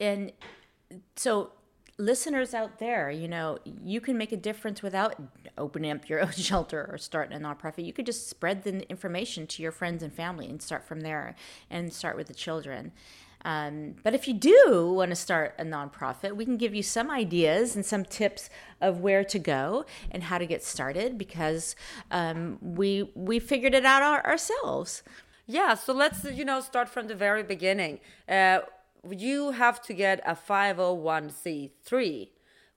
And 0.00 0.32
so, 1.16 1.52
listeners 1.98 2.52
out 2.54 2.78
there, 2.78 3.10
you 3.10 3.28
know, 3.28 3.58
you 3.64 4.00
can 4.00 4.18
make 4.18 4.32
a 4.32 4.36
difference 4.36 4.82
without 4.82 5.16
opening 5.56 5.90
up 5.90 6.08
your 6.08 6.20
own 6.24 6.32
shelter 6.32 6.88
or 6.90 6.98
starting 6.98 7.36
a 7.36 7.40
nonprofit. 7.40 7.84
You 7.84 7.92
could 7.92 8.06
just 8.06 8.28
spread 8.28 8.64
the 8.64 8.88
information 8.90 9.46
to 9.48 9.62
your 9.62 9.72
friends 9.72 10.02
and 10.02 10.12
family 10.12 10.48
and 10.48 10.60
start 10.62 10.84
from 10.84 11.00
there 11.00 11.34
and 11.70 11.92
start 11.92 12.16
with 12.16 12.28
the 12.28 12.34
children. 12.34 12.92
Um, 13.46 13.94
but 14.02 14.12
if 14.12 14.26
you 14.26 14.34
do 14.34 14.92
want 14.96 15.12
to 15.12 15.16
start 15.16 15.54
a 15.56 15.64
nonprofit, 15.64 16.34
we 16.34 16.44
can 16.44 16.56
give 16.56 16.74
you 16.74 16.82
some 16.82 17.12
ideas 17.12 17.76
and 17.76 17.86
some 17.86 18.04
tips 18.04 18.50
of 18.80 18.98
where 18.98 19.22
to 19.22 19.38
go 19.38 19.86
and 20.10 20.24
how 20.24 20.38
to 20.38 20.46
get 20.46 20.64
started 20.64 21.16
because 21.16 21.76
um, 22.10 22.58
we 22.60 23.08
we 23.14 23.38
figured 23.38 23.72
it 23.72 23.84
out 23.84 24.02
our, 24.02 24.26
ourselves. 24.26 25.04
Yeah, 25.46 25.74
so 25.74 25.92
let's 25.92 26.24
you 26.24 26.44
know 26.44 26.60
start 26.60 26.88
from 26.88 27.06
the 27.06 27.14
very 27.14 27.44
beginning. 27.44 28.00
Uh, 28.28 28.62
you 29.08 29.52
have 29.52 29.80
to 29.82 29.94
get 29.94 30.20
a 30.26 30.34
501c3, 30.34 32.28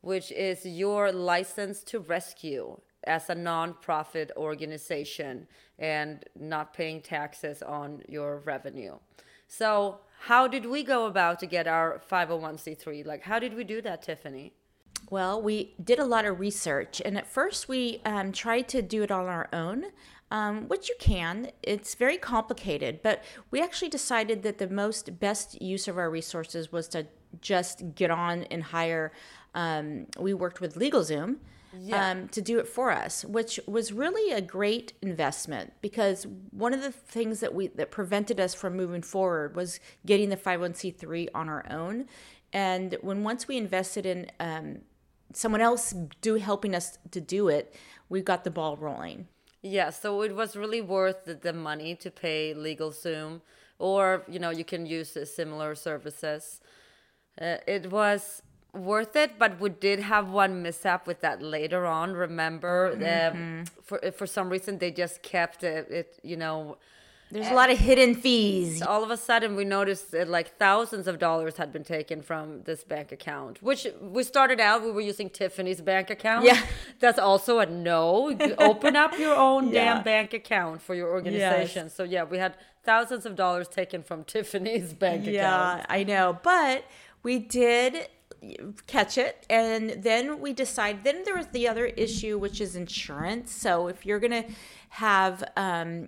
which 0.01 0.31
is 0.31 0.67
your 0.67 1.11
license 1.11 1.81
to 1.85 1.97
rescue 1.97 2.79
as 3.05 3.27
a 3.27 3.33
non-profit 3.33 4.31
organization 4.37 5.47
and 5.79 6.25
not 6.39 6.75
paying 6.75 7.01
taxes 7.01 7.63
on 7.63 8.03
your 8.07 8.37
revenue. 8.45 8.99
So, 9.47 10.01
how 10.23 10.47
did 10.47 10.65
we 10.65 10.83
go 10.83 11.05
about 11.05 11.39
to 11.39 11.45
get 11.45 11.67
our 11.67 12.01
501c3? 12.11 13.05
Like, 13.05 13.23
how 13.23 13.39
did 13.39 13.53
we 13.53 13.63
do 13.63 13.81
that, 13.81 14.01
Tiffany? 14.01 14.53
Well, 15.09 15.41
we 15.41 15.75
did 15.81 15.97
a 15.97 16.05
lot 16.05 16.25
of 16.25 16.39
research, 16.39 17.01
and 17.03 17.17
at 17.17 17.25
first 17.25 17.69
we 17.69 18.01
um, 18.05 18.31
tried 18.31 18.67
to 18.69 18.81
do 18.81 19.01
it 19.01 19.11
on 19.11 19.25
our 19.25 19.47
own, 19.53 19.85
um, 20.29 20.67
which 20.67 20.89
you 20.89 20.95
can. 20.99 21.51
It's 21.63 21.95
very 21.95 22.17
complicated, 22.17 22.99
but 23.01 23.23
we 23.49 23.61
actually 23.61 23.89
decided 23.89 24.43
that 24.43 24.57
the 24.57 24.67
most 24.67 25.19
best 25.19 25.61
use 25.61 25.87
of 25.87 25.97
our 25.97 26.09
resources 26.09 26.71
was 26.71 26.87
to 26.89 27.07
just 27.41 27.95
get 27.95 28.11
on 28.11 28.43
and 28.51 28.61
hire. 28.61 29.13
Um, 29.55 30.07
we 30.19 30.33
worked 30.33 30.59
with 30.59 30.75
LegalZoom. 30.75 31.37
Um, 31.91 32.27
to 32.29 32.41
do 32.41 32.57
it 32.57 32.67
for 32.67 32.91
us, 32.91 33.23
which 33.23 33.59
was 33.67 33.93
really 33.93 34.31
a 34.31 34.41
great 34.41 34.93
investment 35.03 35.73
because 35.81 36.25
one 36.49 36.73
of 36.73 36.81
the 36.81 36.91
things 36.91 37.41
that 37.41 37.53
we 37.53 37.67
that 37.67 37.91
prevented 37.91 38.39
us 38.39 38.55
from 38.55 38.75
moving 38.75 39.03
forward 39.03 39.55
was 39.55 39.79
getting 40.03 40.29
the 40.29 40.37
501c3 40.37 41.29
on 41.35 41.47
our 41.47 41.65
own, 41.69 42.07
and 42.53 42.97
when 43.01 43.23
once 43.23 43.47
we 43.47 43.55
invested 43.57 44.05
in 44.07 44.31
um, 44.39 44.79
someone 45.33 45.61
else 45.61 45.93
do 46.21 46.35
helping 46.35 46.73
us 46.73 46.97
to 47.11 47.21
do 47.21 47.49
it, 47.49 47.75
we 48.09 48.21
got 48.21 48.43
the 48.43 48.51
ball 48.51 48.75
rolling. 48.75 49.27
Yeah, 49.61 49.89
so 49.89 50.21
it 50.21 50.35
was 50.35 50.55
really 50.55 50.81
worth 50.81 51.25
the, 51.25 51.35
the 51.35 51.53
money 51.53 51.93
to 51.95 52.09
pay 52.09 52.53
LegalZoom, 52.55 53.41
or 53.77 54.23
you 54.27 54.39
know 54.39 54.49
you 54.49 54.63
can 54.63 54.85
use 54.85 55.15
uh, 55.15 55.25
similar 55.25 55.75
services. 55.75 56.61
Uh, 57.39 57.57
it 57.67 57.91
was 57.91 58.41
worth 58.73 59.15
it, 59.15 59.39
but 59.39 59.59
we 59.59 59.69
did 59.69 59.99
have 59.99 60.29
one 60.29 60.61
mishap 60.61 61.07
with 61.07 61.21
that 61.21 61.41
later 61.41 61.85
on. 61.85 62.13
Remember, 62.13 62.77
um, 63.15 63.65
for 63.83 63.99
for 64.11 64.27
some 64.27 64.49
reason 64.49 64.77
they 64.77 64.91
just 64.91 65.21
kept 65.23 65.63
it. 65.63 65.89
it 65.89 66.19
you 66.23 66.37
know, 66.37 66.77
There's 67.31 67.49
a 67.49 67.53
lot 67.53 67.69
of 67.69 67.77
hidden 67.77 68.15
fees. 68.15 68.81
all 68.81 69.03
of 69.03 69.11
a 69.11 69.17
sudden 69.17 69.55
we 69.55 69.63
noticed 69.63 70.11
that 70.11 70.27
like 70.37 70.57
thousands 70.57 71.07
of 71.07 71.15
dollars 71.19 71.57
had 71.57 71.71
been 71.71 71.83
taken 71.83 72.21
from 72.29 72.63
this 72.63 72.83
bank 72.83 73.11
account 73.11 73.53
which 73.69 73.81
we 74.15 74.23
started 74.23 74.59
out 74.59 74.77
we 74.83 74.91
were 74.97 75.05
using 75.13 75.29
tiffany's 75.29 75.79
bank 75.91 76.09
account 76.09 76.43
Yeah. 76.45 76.59
that's 77.03 77.19
also 77.29 77.51
a 77.59 77.67
no 77.67 78.03
open 78.71 78.95
up 79.03 79.11
your 79.25 79.35
own 79.47 79.61
Yeah. 79.73 79.93
damn 79.95 80.03
bank 80.03 80.33
account 80.33 80.81
for 80.81 80.95
your 80.99 81.09
organization 81.17 81.89
so 81.97 82.01
yeah 82.15 82.23
we 82.33 82.37
had 82.45 82.53
thousands 82.83 83.23
of 83.29 83.33
dollars 83.35 83.67
taken 83.67 84.01
from 84.09 84.23
tiffany's 84.23 84.93
bank 85.05 85.21
account 85.27 85.33
Yeah, 85.81 85.85
I 85.97 86.03
know. 86.11 86.25
But 86.41 86.83
we 87.21 87.37
did 87.61 88.07
catch 88.87 89.17
it 89.17 89.45
and 89.49 90.03
then 90.03 90.39
we 90.39 90.53
decide. 90.53 91.03
then 91.03 91.23
there 91.23 91.35
was 91.35 91.47
the 91.47 91.67
other 91.67 91.85
issue 91.85 92.37
which 92.37 92.61
is 92.61 92.75
insurance 92.75 93.51
so 93.51 93.87
if 93.87 94.05
you're 94.05 94.19
gonna 94.19 94.45
have 94.89 95.43
um, 95.57 96.07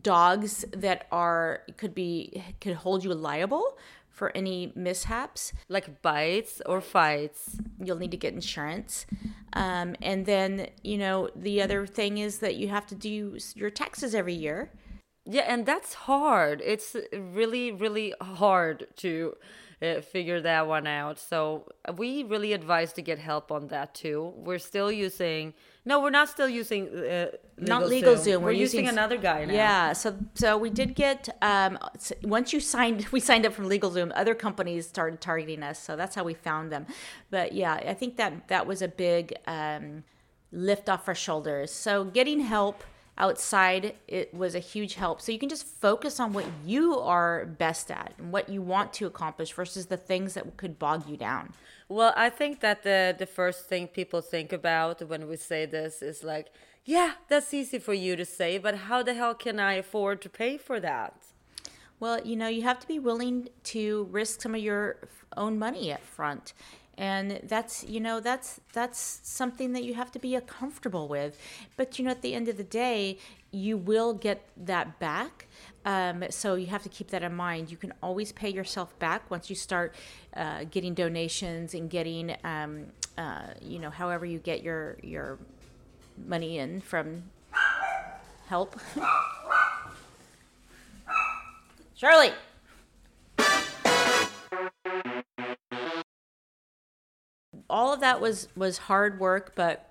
dogs 0.00 0.64
that 0.76 1.06
are 1.12 1.62
could 1.76 1.94
be 1.94 2.42
could 2.60 2.74
hold 2.76 3.04
you 3.04 3.12
liable 3.14 3.78
for 4.10 4.30
any 4.36 4.72
mishaps 4.74 5.52
like 5.68 6.02
bites 6.02 6.60
or 6.66 6.80
fights 6.80 7.58
you'll 7.82 7.96
need 7.98 8.10
to 8.10 8.16
get 8.16 8.34
insurance 8.34 9.06
um, 9.54 9.94
and 10.02 10.26
then 10.26 10.68
you 10.82 10.98
know 10.98 11.28
the 11.36 11.60
other 11.62 11.86
thing 11.86 12.18
is 12.18 12.38
that 12.38 12.56
you 12.56 12.68
have 12.68 12.86
to 12.86 12.94
do 12.94 13.36
your 13.54 13.70
taxes 13.70 14.14
every 14.14 14.34
year 14.34 14.70
Yeah, 15.24 15.42
and 15.46 15.66
that's 15.66 15.94
hard. 15.94 16.60
It's 16.64 16.96
really, 17.12 17.70
really 17.70 18.12
hard 18.20 18.88
to 18.96 19.36
uh, 19.82 20.00
figure 20.00 20.40
that 20.40 20.66
one 20.66 20.86
out. 20.86 21.18
So 21.18 21.68
we 21.96 22.22
really 22.22 22.52
advise 22.52 22.92
to 22.94 23.02
get 23.02 23.18
help 23.18 23.50
on 23.50 23.68
that 23.68 23.94
too. 23.94 24.32
We're 24.36 24.58
still 24.58 24.92
using. 24.92 25.54
No, 25.84 26.00
we're 26.00 26.10
not 26.10 26.28
still 26.28 26.48
using. 26.48 26.88
Uh, 26.88 27.32
not 27.58 27.82
LegalZoom. 27.82 27.88
legal 27.88 28.16
zoom 28.16 28.42
We're, 28.42 28.52
using, 28.52 28.88
another 28.88 29.16
guy 29.16 29.44
now. 29.44 29.52
yeah 29.52 29.92
so 29.92 30.16
so 30.34 30.56
we 30.56 30.70
did 30.70 30.94
get 30.94 31.28
um 31.42 31.78
once 32.24 32.52
you 32.52 32.60
signed 32.60 33.06
we 33.12 33.20
signed 33.20 33.46
up 33.46 33.52
from 33.52 33.68
legalzoom 33.68 34.10
other 34.14 34.34
companies 34.34 34.88
started 34.88 35.20
targeting 35.20 35.62
us 35.62 35.78
so 35.78 35.94
that's 35.94 36.14
how 36.14 36.24
we 36.24 36.34
found 36.34 36.72
them 36.72 36.86
but 37.30 37.52
yeah 37.52 37.74
i 37.74 37.94
think 37.94 38.16
that 38.16 38.48
that 38.48 38.66
was 38.66 38.82
a 38.82 38.88
big 38.88 39.34
um 39.46 40.02
lift 40.50 40.88
off 40.88 41.06
our 41.08 41.14
shoulders 41.14 41.70
so 41.70 42.04
getting 42.04 42.40
help 42.40 42.82
outside 43.18 43.94
it 44.08 44.32
was 44.32 44.54
a 44.54 44.58
huge 44.58 44.94
help 44.94 45.20
so 45.20 45.30
you 45.30 45.38
can 45.38 45.48
just 45.48 45.66
focus 45.66 46.18
on 46.18 46.32
what 46.32 46.46
you 46.64 46.98
are 46.98 47.44
best 47.44 47.90
at 47.90 48.14
and 48.18 48.32
what 48.32 48.48
you 48.48 48.62
want 48.62 48.92
to 48.92 49.06
accomplish 49.06 49.52
versus 49.52 49.86
the 49.86 49.96
things 49.96 50.34
that 50.34 50.56
could 50.56 50.78
bog 50.78 51.08
you 51.08 51.16
down 51.16 51.52
Well, 51.88 52.14
I 52.16 52.30
think 52.30 52.60
that 52.60 52.82
the 52.84 53.14
the 53.18 53.26
first 53.26 53.68
thing 53.68 53.86
people 53.88 54.22
think 54.22 54.52
about 54.52 55.02
when 55.08 55.28
we 55.28 55.36
say 55.36 55.66
this 55.66 56.00
is 56.02 56.24
like, 56.24 56.46
yeah, 56.84 57.12
that's 57.28 57.52
easy 57.52 57.78
for 57.78 57.92
you 57.94 58.16
to 58.16 58.24
say, 58.24 58.58
but 58.58 58.74
how 58.88 59.02
the 59.02 59.14
hell 59.14 59.34
can 59.34 59.60
I 59.60 59.74
afford 59.74 60.20
to 60.22 60.28
pay 60.30 60.56
for 60.58 60.80
that? 60.80 61.14
Well, 62.02 62.20
you 62.26 62.34
know, 62.34 62.48
you 62.48 62.62
have 62.62 62.80
to 62.80 62.88
be 62.88 62.98
willing 62.98 63.48
to 63.62 64.08
risk 64.10 64.40
some 64.40 64.56
of 64.56 64.60
your 64.60 64.96
own 65.36 65.56
money 65.56 65.92
up 65.92 66.02
front. 66.02 66.52
And 66.98 67.38
that's, 67.44 67.84
you 67.84 68.00
know, 68.00 68.18
that's 68.18 68.60
that's 68.72 69.20
something 69.22 69.72
that 69.74 69.84
you 69.84 69.94
have 69.94 70.10
to 70.10 70.18
be 70.18 70.36
comfortable 70.44 71.06
with. 71.06 71.38
But 71.76 72.00
you 72.00 72.04
know, 72.04 72.10
at 72.10 72.20
the 72.22 72.34
end 72.34 72.48
of 72.48 72.56
the 72.56 72.64
day, 72.64 73.18
you 73.52 73.76
will 73.76 74.14
get 74.14 74.48
that 74.56 74.98
back. 74.98 75.46
Um, 75.84 76.24
so 76.30 76.56
you 76.56 76.66
have 76.66 76.82
to 76.82 76.88
keep 76.88 77.06
that 77.10 77.22
in 77.22 77.36
mind. 77.36 77.70
You 77.70 77.76
can 77.76 77.92
always 78.02 78.32
pay 78.32 78.50
yourself 78.50 78.98
back 78.98 79.30
once 79.30 79.48
you 79.48 79.54
start 79.54 79.94
uh, 80.36 80.64
getting 80.68 80.94
donations 80.94 81.72
and 81.72 81.88
getting, 81.88 82.34
um, 82.42 82.86
uh, 83.16 83.54
you 83.60 83.78
know, 83.78 83.90
however 83.90 84.26
you 84.26 84.40
get 84.40 84.60
your 84.60 84.96
your 85.04 85.38
money 86.26 86.58
in 86.58 86.80
from 86.80 87.30
help. 88.48 88.80
Shirley. 92.02 92.32
All 97.70 97.92
of 97.92 98.00
that 98.00 98.20
was 98.20 98.48
was 98.56 98.78
hard 98.78 99.20
work, 99.20 99.52
but 99.54 99.88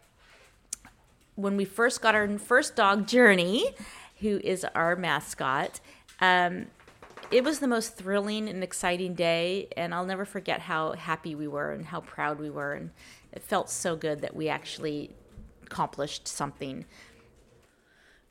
when 1.36 1.56
we 1.56 1.64
first 1.64 2.02
got 2.02 2.14
our 2.14 2.28
first 2.38 2.76
dog, 2.76 3.08
Journey, 3.08 3.74
who 4.20 4.42
is 4.44 4.66
our 4.76 4.98
mascot, 4.98 5.80
um, 6.20 6.66
it 7.32 7.46
was 7.46 7.60
the 7.60 7.68
most 7.68 7.96
thrilling 7.96 8.50
and 8.50 8.62
exciting 8.62 9.14
day, 9.14 9.70
and 9.78 9.96
I'll 9.96 10.06
never 10.06 10.26
forget 10.26 10.60
how 10.60 10.92
happy 10.92 11.34
we 11.34 11.48
were 11.48 11.72
and 11.72 11.86
how 11.86 12.02
proud 12.02 12.40
we 12.40 12.50
were, 12.50 12.74
and 12.74 12.92
it 13.32 13.42
felt 13.42 13.70
so 13.70 13.96
good 13.96 14.20
that 14.20 14.36
we 14.36 14.50
actually 14.50 15.12
accomplished 15.64 16.28
something. 16.28 16.84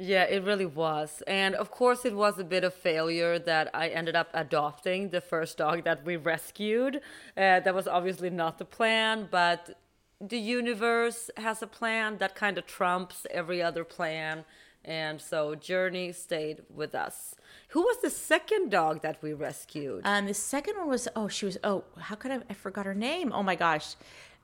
Yeah, 0.03 0.23
it 0.23 0.43
really 0.45 0.65
was. 0.65 1.23
And 1.27 1.55
of 1.55 1.71
course, 1.71 2.07
it 2.07 2.17
was 2.17 2.39
a 2.39 2.45
bit 2.45 2.65
of 2.65 2.73
failure 2.73 3.39
that 3.39 3.69
I 3.75 3.89
ended 3.89 4.17
up 4.17 4.31
adopting 4.33 5.11
the 5.11 5.21
first 5.21 5.59
dog 5.59 5.85
that 5.85 6.07
we 6.07 6.17
rescued. 6.17 7.03
Uh, 7.37 7.61
that 7.61 7.75
was 7.75 7.87
obviously 7.87 8.31
not 8.31 8.57
the 8.57 8.65
plan, 8.65 9.29
but 9.31 9.79
the 10.19 10.39
universe 10.39 11.31
has 11.37 11.61
a 11.61 11.67
plan 11.67 12.17
that 12.17 12.35
kind 12.35 12.57
of 12.57 12.65
trumps 12.65 13.27
every 13.31 13.63
other 13.63 13.85
plan. 13.85 14.47
And 14.87 15.21
so 15.21 15.55
Journey 15.55 16.13
stayed 16.13 16.63
with 16.75 16.95
us. 16.95 17.35
Who 17.69 17.83
was 17.83 17.99
the 18.01 18.09
second 18.09 18.71
dog 18.71 19.03
that 19.03 19.23
we 19.23 19.35
rescued? 19.35 20.01
Um, 20.05 20.25
the 20.25 20.33
second 20.33 20.79
one 20.79 20.89
was 20.89 21.09
oh 21.15 21.29
she 21.29 21.45
was 21.45 21.59
oh 21.63 21.85
how 21.99 22.15
could 22.15 22.31
I 22.31 22.39
I 22.49 22.55
forgot 22.55 22.87
her 22.87 22.95
name 22.95 23.33
oh 23.35 23.43
my 23.43 23.55
gosh, 23.55 23.97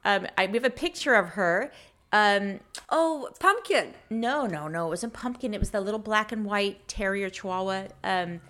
um, 0.04 0.26
I 0.36 0.44
we 0.48 0.52
have 0.52 0.64
a 0.64 0.70
picture 0.70 1.14
of 1.14 1.30
her. 1.30 1.72
Um, 2.12 2.60
oh, 2.88 3.28
Pumpkin. 3.40 3.92
no 4.10 4.46
no 4.46 4.68
no 4.68 4.86
it 4.86 4.90
wasn't 4.90 5.12
pumpkin 5.12 5.52
it 5.52 5.60
was 5.60 5.70
the 5.70 5.80
little 5.80 5.98
black 5.98 6.30
and 6.32 6.44
white 6.44 6.86
terrier 6.88 7.28
chihuahua 7.28 7.88
um, 8.04 8.40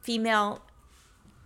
female, 0.00 0.60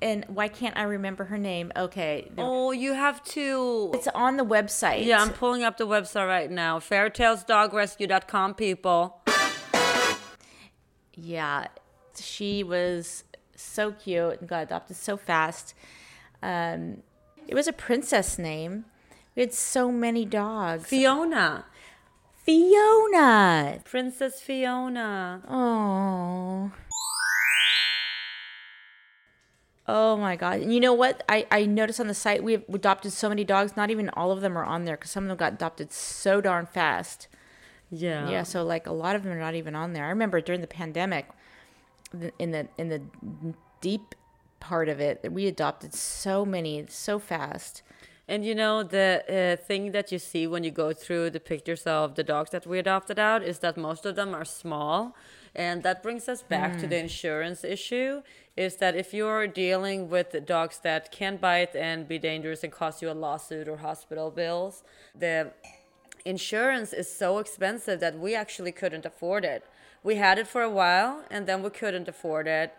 and 0.02 0.24
why 0.28 0.48
can't 0.48 0.76
I 0.76 0.82
remember 0.84 1.24
her 1.24 1.38
name? 1.38 1.70
Okay, 1.76 2.28
the- 2.34 2.42
Oh, 2.42 2.70
you 2.72 2.94
have 2.94 3.22
to. 3.24 3.90
it's 3.94 4.08
on 4.08 4.36
the 4.36 4.44
website. 4.44 5.04
Yeah, 5.04 5.20
I'm 5.22 5.30
pulling 5.32 5.62
up 5.62 5.76
the 5.76 5.86
website 5.86 6.26
right 6.26 6.50
now. 6.50 6.78
Fairtailsdogrescue.com, 6.78 8.54
people. 8.54 9.20
Yeah, 11.14 11.66
she 12.16 12.62
was 12.62 13.24
so 13.56 13.92
cute 13.92 14.40
and 14.40 14.48
got 14.48 14.62
adopted 14.64 14.96
so 14.96 15.16
fast. 15.16 15.74
Um, 16.42 17.02
it 17.46 17.54
was 17.54 17.66
a 17.66 17.72
princess 17.72 18.38
name. 18.38 18.84
Had 19.38 19.54
so 19.54 19.92
many 19.92 20.24
dogs. 20.24 20.88
Fiona. 20.88 21.64
Fiona. 22.44 23.78
Princess 23.84 24.40
Fiona. 24.40 25.42
Oh. 25.48 26.72
Oh 29.86 30.16
my 30.16 30.34
god! 30.34 30.60
And 30.60 30.74
you 30.74 30.80
know 30.80 30.92
what? 30.92 31.22
I 31.28 31.46
I 31.52 31.66
noticed 31.66 32.00
on 32.00 32.08
the 32.08 32.14
site 32.14 32.42
we 32.42 32.52
have 32.52 32.64
adopted 32.72 33.12
so 33.12 33.28
many 33.28 33.44
dogs. 33.44 33.76
Not 33.76 33.90
even 33.90 34.10
all 34.10 34.32
of 34.32 34.40
them 34.40 34.58
are 34.58 34.64
on 34.64 34.84
there 34.84 34.96
because 34.96 35.12
some 35.12 35.24
of 35.24 35.28
them 35.28 35.36
got 35.38 35.52
adopted 35.52 35.92
so 35.92 36.40
darn 36.40 36.66
fast. 36.66 37.28
Yeah. 37.90 38.28
Yeah, 38.28 38.42
so 38.42 38.64
like 38.64 38.86
a 38.86 38.92
lot 38.92 39.14
of 39.14 39.22
them 39.22 39.32
are 39.32 39.38
not 39.38 39.54
even 39.54 39.76
on 39.76 39.92
there. 39.92 40.04
I 40.04 40.08
remember 40.08 40.40
during 40.40 40.60
the 40.62 40.66
pandemic, 40.66 41.26
in 42.38 42.50
the 42.50 42.66
in 42.76 42.88
the 42.88 43.02
deep 43.80 44.14
part 44.58 44.88
of 44.88 45.00
it, 45.00 45.32
we 45.32 45.46
adopted 45.46 45.94
so 45.94 46.44
many 46.44 46.84
so 46.88 47.20
fast. 47.20 47.82
And 48.28 48.44
you 48.44 48.54
know, 48.54 48.82
the 48.82 49.56
uh, 49.58 49.64
thing 49.64 49.92
that 49.92 50.12
you 50.12 50.18
see 50.18 50.46
when 50.46 50.62
you 50.62 50.70
go 50.70 50.92
through 50.92 51.30
the 51.30 51.40
pictures 51.40 51.84
of 51.86 52.14
the 52.14 52.22
dogs 52.22 52.50
that 52.50 52.66
we 52.66 52.78
adopted 52.78 53.18
out 53.18 53.42
is 53.42 53.60
that 53.60 53.78
most 53.78 54.04
of 54.04 54.16
them 54.16 54.34
are 54.34 54.44
small. 54.44 55.16
And 55.54 55.82
that 55.82 56.02
brings 56.02 56.28
us 56.28 56.42
back 56.42 56.78
to 56.78 56.86
the 56.86 56.98
insurance 56.98 57.64
issue 57.64 58.22
is 58.54 58.76
that 58.76 58.94
if 58.94 59.14
you're 59.14 59.46
dealing 59.46 60.10
with 60.10 60.44
dogs 60.44 60.80
that 60.80 61.10
can 61.10 61.36
bite 61.36 61.74
and 61.74 62.06
be 62.06 62.18
dangerous 62.18 62.62
and 62.64 62.72
cost 62.72 63.00
you 63.00 63.10
a 63.10 63.12
lawsuit 63.12 63.66
or 63.66 63.78
hospital 63.78 64.30
bills, 64.30 64.82
the 65.14 65.52
insurance 66.24 66.92
is 66.92 67.10
so 67.10 67.38
expensive 67.38 67.98
that 68.00 68.18
we 68.18 68.34
actually 68.34 68.72
couldn't 68.72 69.06
afford 69.06 69.44
it. 69.44 69.64
We 70.02 70.16
had 70.16 70.38
it 70.38 70.46
for 70.46 70.62
a 70.62 70.70
while 70.70 71.24
and 71.30 71.46
then 71.46 71.62
we 71.62 71.70
couldn't 71.70 72.08
afford 72.08 72.46
it 72.46 72.74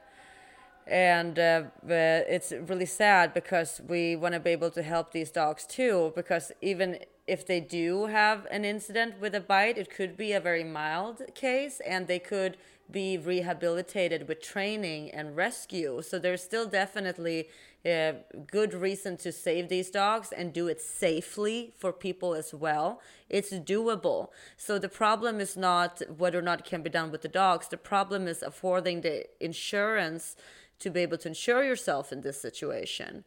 and 0.90 1.38
uh, 1.38 1.64
it's 1.88 2.52
really 2.52 2.86
sad 2.86 3.34
because 3.34 3.80
we 3.88 4.16
want 4.16 4.34
to 4.34 4.40
be 4.40 4.50
able 4.50 4.72
to 4.72 4.82
help 4.82 5.12
these 5.12 5.30
dogs 5.30 5.66
too 5.66 6.12
because 6.16 6.52
even 6.62 6.98
if 7.28 7.46
they 7.46 7.60
do 7.60 8.08
have 8.08 8.48
an 8.50 8.66
incident 8.66 9.20
with 9.22 9.36
a 9.36 9.40
bite 9.40 9.78
it 9.78 9.90
could 9.90 10.18
be 10.18 10.34
a 10.34 10.40
very 10.40 10.64
mild 10.64 11.22
case 11.36 11.80
and 11.86 12.08
they 12.08 12.20
could 12.20 12.58
be 12.92 13.18
rehabilitated 13.18 14.28
with 14.28 14.42
training 14.42 15.12
and 15.12 15.36
rescue. 15.36 16.02
So 16.02 16.18
there's 16.18 16.42
still 16.42 16.68
definitely 16.68 17.48
a 17.86 18.16
good 18.52 18.74
reason 18.74 19.16
to 19.18 19.32
save 19.32 19.70
these 19.70 19.90
dogs 19.90 20.32
and 20.32 20.52
do 20.52 20.68
it 20.68 20.82
safely 20.82 21.74
for 21.78 21.94
people 21.94 22.34
as 22.34 22.54
well. 22.54 23.00
It's 23.30 23.54
doable. 23.54 24.30
So 24.58 24.80
the 24.80 24.90
problem 24.90 25.40
is 25.40 25.56
not 25.56 26.02
whether 26.18 26.40
or 26.40 26.42
not 26.42 26.62
it 26.62 26.66
can 26.66 26.82
be 26.82 26.90
done 26.90 27.12
with 27.12 27.22
the 27.22 27.28
dogs. 27.28 27.68
The 27.68 27.78
problem 27.78 28.28
is 28.28 28.42
affording 28.42 29.02
the 29.02 29.26
insurance 29.40 30.36
to 30.80 30.90
be 30.90 31.02
able 31.02 31.18
to 31.18 31.28
insure 31.30 31.64
yourself 31.64 32.12
in 32.12 32.22
this 32.22 32.42
situation. 32.42 33.24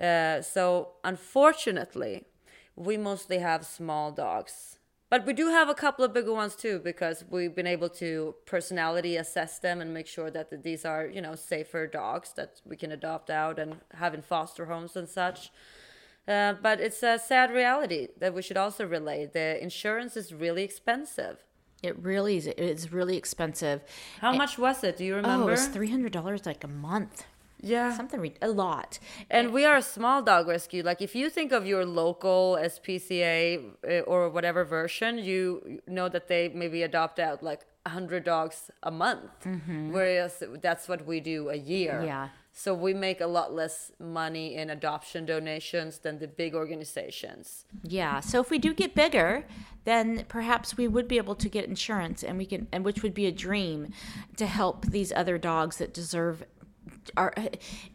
Uh, 0.00 0.40
so, 0.40 0.92
unfortunately, 1.04 2.24
we 2.76 2.96
mostly 2.96 3.38
have 3.38 3.66
small 3.66 4.10
dogs. 4.10 4.78
But 5.10 5.26
we 5.26 5.34
do 5.34 5.48
have 5.48 5.68
a 5.68 5.74
couple 5.74 6.06
of 6.06 6.14
bigger 6.14 6.32
ones 6.32 6.56
too, 6.56 6.78
because 6.78 7.22
we've 7.28 7.54
been 7.54 7.66
able 7.66 7.90
to 7.90 8.34
personality 8.46 9.16
assess 9.16 9.58
them 9.58 9.82
and 9.82 9.92
make 9.92 10.06
sure 10.06 10.30
that 10.30 10.62
these 10.62 10.86
are, 10.86 11.06
you 11.06 11.20
know, 11.20 11.34
safer 11.34 11.86
dogs 11.86 12.32
that 12.36 12.62
we 12.64 12.76
can 12.76 12.90
adopt 12.90 13.28
out 13.28 13.58
and 13.58 13.76
have 13.92 14.14
in 14.14 14.22
foster 14.22 14.64
homes 14.64 14.96
and 14.96 15.06
such. 15.06 15.50
Uh, 16.26 16.54
but 16.62 16.80
it's 16.80 17.02
a 17.02 17.18
sad 17.18 17.50
reality 17.50 18.08
that 18.18 18.32
we 18.32 18.40
should 18.40 18.56
also 18.56 18.86
relay. 18.86 19.26
The 19.26 19.62
insurance 19.62 20.16
is 20.16 20.32
really 20.32 20.62
expensive. 20.62 21.44
It 21.82 21.98
really 21.98 22.36
is. 22.36 22.46
It's 22.46 22.92
really 22.92 23.16
expensive. 23.16 23.82
How 24.20 24.32
much 24.32 24.56
was 24.58 24.84
it? 24.84 24.96
Do 24.98 25.04
you 25.04 25.16
remember? 25.16 25.44
Oh, 25.44 25.48
it 25.48 25.50
was 25.50 25.66
three 25.66 25.90
hundred 25.90 26.12
dollars 26.12 26.46
like 26.46 26.62
a 26.64 26.68
month. 26.68 27.24
yeah. 27.74 27.96
Something 27.96 28.20
re- 28.20 28.34
a 28.42 28.48
lot. 28.48 28.98
And 29.30 29.52
we 29.52 29.64
are 29.64 29.76
a 29.76 29.82
small 29.96 30.22
dog 30.22 30.46
rescue. 30.48 30.82
Like 30.82 31.00
if 31.02 31.14
you 31.14 31.28
think 31.30 31.50
of 31.52 31.66
your 31.66 31.84
local 31.84 32.56
SPCA 32.60 33.38
uh, 33.88 34.00
or 34.12 34.28
whatever 34.30 34.64
version, 34.64 35.18
you 35.18 35.80
know 35.86 36.08
that 36.08 36.28
they 36.28 36.48
maybe 36.62 36.82
adopt 36.82 37.18
out 37.18 37.42
like 37.42 37.62
100 37.84 38.24
dogs 38.24 38.70
a 38.82 38.90
month. 38.90 39.30
Whereas 39.96 40.42
that's 40.60 40.88
what 40.88 41.06
we 41.06 41.20
do 41.20 41.48
a 41.50 41.56
year. 41.56 42.02
Yeah. 42.04 42.28
So 42.54 42.74
we 42.74 42.92
make 42.92 43.22
a 43.22 43.26
lot 43.26 43.54
less 43.54 43.92
money 43.98 44.54
in 44.54 44.68
adoption 44.68 45.24
donations 45.24 45.98
than 45.98 46.18
the 46.18 46.28
big 46.28 46.54
organizations. 46.54 47.64
Yeah. 47.82 48.20
So 48.20 48.40
if 48.40 48.50
we 48.50 48.58
do 48.58 48.74
get 48.74 48.94
bigger, 48.94 49.46
then 49.84 50.26
perhaps 50.28 50.76
we 50.76 50.86
would 50.86 51.08
be 51.08 51.16
able 51.16 51.34
to 51.36 51.48
get 51.48 51.64
insurance, 51.64 52.22
and 52.22 52.36
we 52.36 52.44
can, 52.44 52.68
and 52.70 52.84
which 52.84 53.02
would 53.02 53.14
be 53.14 53.26
a 53.26 53.32
dream 53.32 53.92
to 54.36 54.46
help 54.46 54.86
these 54.86 55.12
other 55.12 55.38
dogs 55.38 55.78
that 55.78 55.94
deserve. 55.94 56.44
Our, 57.16 57.34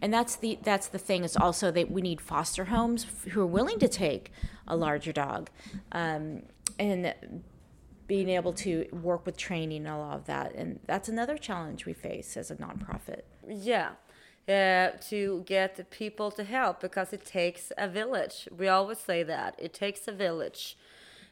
and 0.02 0.13
that's 0.13 0.36
the 0.36 0.58
that's 0.63 0.88
the 0.88 0.98
thing 0.98 1.24
is 1.24 1.38
also 1.38 1.72
that 1.72 1.91
we 1.91 2.02
need 2.02 2.20
foster 2.20 2.65
homes 2.65 3.06
who 3.32 3.41
are 3.41 3.46
willing 3.46 3.80
to 3.80 3.88
take 3.88 4.32
a 4.67 4.76
larger 4.76 5.13
dog, 5.13 5.50
um, 5.91 6.41
and 6.80 7.13
being 8.08 8.30
able 8.30 8.54
to 8.54 8.88
work 8.91 9.26
with 9.26 9.38
training 9.38 9.86
and 9.86 9.89
all 9.89 10.12
of 10.12 10.26
that, 10.26 10.56
and 10.56 10.80
that's 10.88 11.10
another 11.10 11.38
challenge 11.38 11.86
we 11.86 11.93
face 11.93 12.36
as 12.36 12.50
a 12.50 12.56
nonprofit. 12.56 13.22
Yeah. 13.48 13.91
Uh, 14.48 14.92
to 15.02 15.44
get 15.46 15.92
people 15.92 16.32
to 16.32 16.42
help 16.42 16.80
because 16.80 17.12
it 17.12 17.26
takes 17.26 17.74
a 17.78 17.86
village. 17.86 18.48
We 18.58 18.70
always 18.70 18.98
say 18.98 19.22
that 19.24 19.56
it 19.58 19.74
takes 19.74 20.08
a 20.08 20.14
village. 20.14 20.78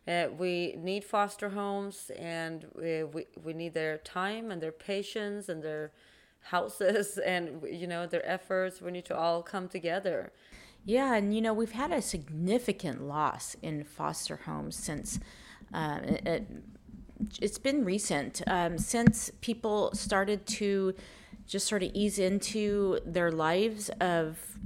Uh, 0.06 0.28
we 0.38 0.75
need 0.78 1.06
foster 1.06 1.49
homes 1.49 2.12
and 2.19 2.65
we, 2.75 3.04
we, 3.04 3.25
we 3.41 3.54
need 3.54 3.73
their 3.73 3.99
time 3.99 4.51
and 4.51 4.62
their 4.62 4.73
patience 4.73 5.47
and 5.47 5.63
their 5.63 5.91
houses 6.41 7.17
and 7.25 7.63
you 7.71 7.88
know 7.88 8.06
their 8.06 8.28
efforts. 8.30 8.82
We 8.82 8.91
need 8.91 9.06
to 9.06 9.17
all 9.17 9.41
come 9.41 9.69
together. 9.69 10.34
Yeah, 10.84 11.15
and 11.15 11.34
you 11.34 11.41
know 11.41 11.54
we've 11.54 11.71
had 11.71 11.91
a 11.91 12.01
significant 12.01 13.01
loss 13.01 13.56
in 13.62 13.84
foster 13.84 14.41
homes 14.45 14.75
since 14.75 15.19
uh, 15.73 15.99
it, 16.04 16.47
it's 17.41 17.58
been 17.58 17.84
recent 17.86 18.41
um, 18.45 18.78
since 18.78 19.32
people 19.41 19.91
started 19.93 20.45
to 20.47 20.93
just 21.47 21.67
sort 21.67 21.84
of 21.84 21.91
ease 21.93 22.19
into 22.19 22.99
their 23.05 23.31
lives 23.31 23.89
of 24.01 24.58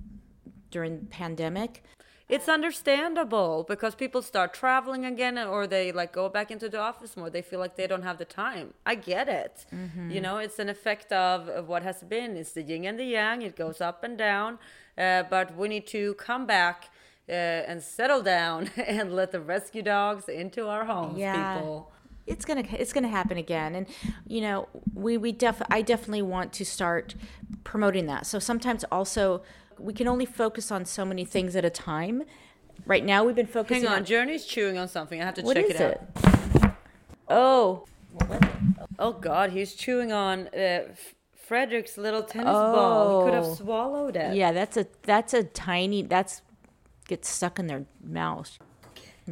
during 0.72 1.00
the 1.00 1.06
pandemic. 1.06 1.84
It's 2.30 2.48
understandable 2.48 3.65
because 3.68 3.96
people 3.96 4.22
start 4.22 4.54
traveling 4.54 5.04
again 5.04 5.39
or 5.39 5.65
they 5.65 5.92
like 5.92 6.13
go 6.13 6.30
back 6.30 6.52
into 6.52 6.70
the 6.70 6.80
office 6.80 7.18
more. 7.18 7.30
They 7.32 7.42
feel 7.42 7.60
like 7.60 7.76
they 7.76 7.88
don't 7.88 8.04
have 8.04 8.20
the 8.20 8.26
time. 8.26 8.76
I 8.86 8.94
get 8.94 9.28
it. 9.28 9.65
You 10.12 10.22
know, 10.22 10.38
it's 10.38 10.60
an 10.60 10.70
effect 10.70 11.12
of, 11.12 11.50
of 11.50 11.68
what 11.68 11.82
has 11.82 12.04
been. 12.04 12.38
It's 12.38 12.52
the 12.52 12.62
yin 12.62 12.86
and 12.86 13.00
the 13.00 13.06
yang. 13.06 13.42
It 13.42 13.56
goes 13.56 13.82
up 13.82 14.04
and 14.04 14.15
down. 14.15 14.60
Uh, 14.96 15.24
but 15.24 15.56
we 15.58 15.68
need 15.70 15.88
to 15.88 16.13
come 16.15 16.46
back 16.46 16.89
uh, 17.28 17.32
and 17.32 17.82
settle 17.82 18.22
down 18.22 18.70
and 18.78 19.15
let 19.15 19.32
the 19.32 19.42
rescue 19.42 19.82
dogs 19.82 20.30
into 20.30 20.68
our 20.68 20.86
homes, 20.86 21.18
people. 21.56 21.92
It's 22.30 22.46
gonna 22.46 22.63
it's 22.72 22.94
gonna 22.94 23.08
happen 23.10 23.38
again, 23.38 23.76
and 23.76 23.88
you 24.28 24.42
know 24.42 24.68
we 24.94 25.18
we 25.18 25.32
def 25.32 25.62
I 25.70 25.82
definitely 25.82 26.22
want 26.22 26.54
to 26.54 26.65
start 26.65 27.15
promoting 27.63 28.06
that. 28.06 28.26
So 28.26 28.39
sometimes 28.39 28.84
also 28.92 29.42
we 29.78 29.94
can 29.94 30.08
only 30.08 30.26
focus 30.26 30.72
on 30.72 30.86
so 30.86 31.04
many 31.06 31.26
things 31.26 31.56
at 31.56 31.65
a 31.65 31.70
time. 31.70 32.24
Right 32.86 33.04
now 33.04 33.24
we've 33.24 33.36
been 33.36 33.48
focusing 33.48 33.84
Hang 33.84 33.92
on, 33.92 34.00
on 34.00 34.06
Journey's 34.06 34.46
chewing 34.46 34.78
on 34.78 34.88
something. 34.88 35.22
I 35.22 35.26
have 35.26 35.36
to 35.36 35.42
what 35.42 35.56
check 35.56 35.65
is 35.65 35.80
it 35.80 35.82
out. 35.82 36.63
it? 36.63 36.72
Oh, 37.28 37.86
Oh 38.98 39.13
God, 39.13 39.52
he's 39.52 39.74
chewing 39.76 40.12
on 40.12 40.48
uh, 40.54 40.89
F- 40.92 41.15
Frederick's 41.36 41.98
little 41.98 42.24
tennis 42.24 42.48
ball. 42.48 43.22
He 43.26 43.32
could 43.32 43.39
Oh. 43.39 43.44
have 43.50 43.58
swallowed 43.58 44.15
it. 44.15 44.36
yeah, 44.36 44.52
that's 44.52 44.78
a 44.78 44.88
that's 45.04 45.34
a 45.34 45.44
tiny 45.44 46.02
that's 46.04 46.42
gets 47.08 47.30
stuck 47.30 47.58
in 47.60 47.68
their 47.68 47.86
mouth. 48.04 48.60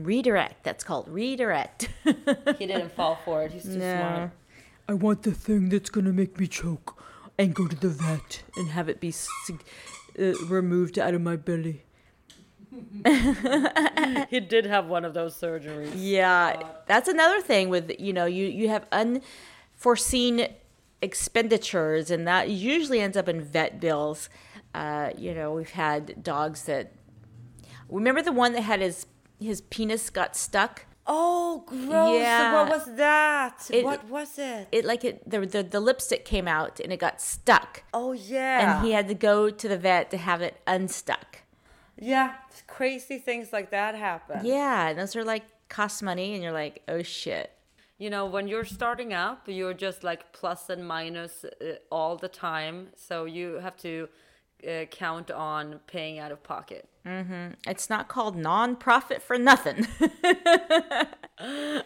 Redirect. 0.03 0.63
That's 0.63 0.83
called 0.83 1.07
redirect. 1.07 1.89
He 2.03 2.65
didn't 2.67 2.93
fall 2.93 3.19
for 3.25 3.43
it. 3.43 3.51
He's 3.51 3.63
too 3.63 3.79
smart. 3.79 4.31
I 4.89 4.93
want 4.93 5.23
the 5.23 5.31
thing 5.31 5.69
that's 5.69 5.89
gonna 5.89 6.13
make 6.13 6.39
me 6.39 6.47
choke 6.47 7.01
and 7.37 7.53
go 7.53 7.67
to 7.67 7.75
the 7.75 7.89
vet 7.89 8.43
and 8.55 8.69
have 8.69 8.87
it 8.89 8.99
be 8.99 9.13
uh, 10.19 10.33
removed 10.45 10.97
out 10.97 11.13
of 11.13 11.21
my 11.21 11.35
belly. 11.35 11.83
He 14.29 14.39
did 14.39 14.65
have 14.65 14.87
one 14.87 15.03
of 15.05 15.13
those 15.13 15.35
surgeries. 15.39 15.91
Yeah, 15.95 16.61
that's 16.85 17.07
another 17.07 17.41
thing 17.41 17.69
with 17.69 17.91
you 17.99 18.13
know 18.13 18.25
you 18.25 18.45
you 18.45 18.69
have 18.69 18.85
unforeseen 18.91 20.47
expenditures, 21.01 22.09
and 22.11 22.27
that 22.27 22.49
usually 22.49 22.99
ends 23.01 23.17
up 23.17 23.27
in 23.27 23.41
vet 23.41 23.79
bills. 23.79 24.29
Uh, 24.73 25.11
you 25.17 25.33
know, 25.33 25.53
we've 25.53 25.71
had 25.71 26.23
dogs 26.23 26.63
that 26.63 26.93
remember 27.89 28.21
the 28.21 28.31
one 28.31 28.53
that 28.53 28.61
had 28.61 28.79
his 28.81 29.05
his 29.39 29.61
penis 29.61 30.09
got 30.09 30.35
stuck. 30.35 30.85
Oh, 31.09 31.63
gross! 31.65 32.19
Yeah. 32.21 32.53
What 32.53 32.69
was 32.69 32.95
that? 32.97 33.65
It- 33.71 33.85
what 33.85 34.07
was 34.09 34.37
it? 34.37 34.67
It 34.71 34.83
like 34.85 35.05
it 35.05 35.29
the, 35.29 35.39
the 35.45 35.63
the 35.63 35.79
lipstick 35.79 36.25
came 36.25 36.47
out 36.47 36.79
and 36.81 36.91
it 36.91 36.97
got 36.99 37.21
stuck, 37.21 37.83
Oh 37.93 38.11
yeah. 38.11 38.77
and 38.77 38.85
he 38.85 38.91
had 38.91 39.07
to 39.07 39.13
go 39.13 39.49
to 39.49 39.67
the 39.69 39.77
vet 39.77 40.11
to 40.11 40.17
have 40.17 40.41
it 40.41 40.59
unstuck. 40.67 41.43
yeah, 41.97 42.33
crazy 42.67 43.17
things 43.19 43.53
like 43.53 43.71
that 43.71 43.95
happen. 43.95 44.45
Yeah, 44.45 44.89
and 44.89 44.99
those 44.99 45.15
are 45.15 45.23
like 45.23 45.43
cost 45.69 46.03
money, 46.03 46.33
and 46.33 46.43
you're 46.43 46.51
like, 46.51 46.81
oh 46.87 47.01
shit. 47.03 47.51
You 47.99 48.09
know, 48.11 48.25
when 48.27 48.47
you're 48.47 48.65
starting 48.65 49.11
up, 49.13 49.43
you're 49.47 49.73
just 49.73 50.03
like 50.03 50.31
plus 50.31 50.69
and 50.69 50.85
minus 50.87 51.43
uh, 51.45 51.75
all 51.89 52.15
the 52.17 52.27
time. 52.27 52.89
So 52.95 53.25
you 53.25 53.55
have 53.55 53.75
to 53.77 54.07
uh, 54.65 54.85
count 54.85 55.31
on 55.31 55.79
paying 55.87 56.19
out 56.19 56.31
of 56.31 56.43
pocket. 56.43 56.87
It's 57.65 57.89
not 57.89 58.07
called 58.09 58.35
non-profit 58.35 59.21
for 59.21 59.37
nothing. 59.37 59.87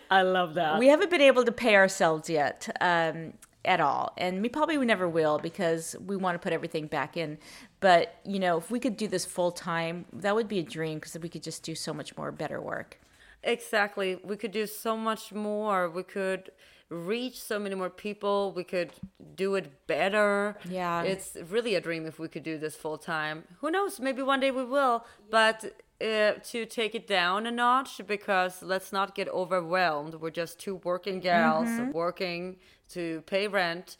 I 0.09 0.21
love 0.23 0.55
that. 0.55 0.79
we 0.79 0.87
haven't 0.87 1.09
been 1.11 1.21
able 1.21 1.43
to 1.43 1.51
pay 1.51 1.75
ourselves 1.75 2.29
yet 2.29 2.69
um, 2.81 3.33
at 3.65 3.79
all 3.79 4.13
and 4.17 4.41
we 4.41 4.49
probably 4.49 4.77
we 4.77 4.85
never 4.85 5.07
will 5.07 5.37
because 5.37 5.95
we 6.07 6.15
want 6.15 6.33
to 6.35 6.39
put 6.39 6.53
everything 6.53 6.87
back 6.87 7.17
in 7.17 7.37
but 7.81 8.15
you 8.25 8.39
know 8.39 8.57
if 8.57 8.71
we 8.71 8.79
could 8.79 8.97
do 8.97 9.07
this 9.07 9.25
full 9.25 9.51
time 9.51 10.05
that 10.13 10.33
would 10.33 10.47
be 10.47 10.57
a 10.59 10.63
dream 10.63 10.97
because 10.97 11.15
we 11.21 11.29
could 11.29 11.43
just 11.43 11.61
do 11.61 11.75
so 11.75 11.93
much 11.93 12.17
more 12.17 12.31
better 12.31 12.59
work 12.59 12.97
Exactly. 13.43 14.19
We 14.23 14.37
could 14.37 14.51
do 14.51 14.67
so 14.67 14.95
much 14.95 15.33
more. 15.33 15.89
We 15.89 16.03
could 16.03 16.51
reach 16.91 17.41
so 17.41 17.57
many 17.57 17.73
more 17.73 17.89
people. 17.89 18.51
We 18.51 18.63
could 18.63 18.91
do 19.35 19.55
it 19.55 19.87
better. 19.87 20.57
Yeah. 20.69 21.01
It's 21.03 21.37
really 21.49 21.73
a 21.75 21.81
dream 21.81 22.05
if 22.05 22.19
we 22.19 22.27
could 22.27 22.43
do 22.43 22.57
this 22.57 22.75
full 22.75 22.97
time. 22.97 23.45
Who 23.61 23.71
knows? 23.71 23.99
Maybe 23.99 24.21
one 24.21 24.41
day 24.41 24.51
we 24.51 24.65
will. 24.65 25.05
But 25.31 25.63
uh, 26.01 26.33
to 26.43 26.65
take 26.65 26.93
it 26.93 27.07
down 27.07 27.45
a 27.47 27.51
notch, 27.51 28.01
because 28.05 28.61
let's 28.61 28.91
not 28.91 29.15
get 29.15 29.29
overwhelmed. 29.29 30.15
We're 30.15 30.31
just 30.31 30.59
two 30.59 30.75
working 30.83 31.19
gals 31.19 31.69
working 31.93 32.57
to 32.89 33.21
pay 33.25 33.47
rent. 33.47 33.97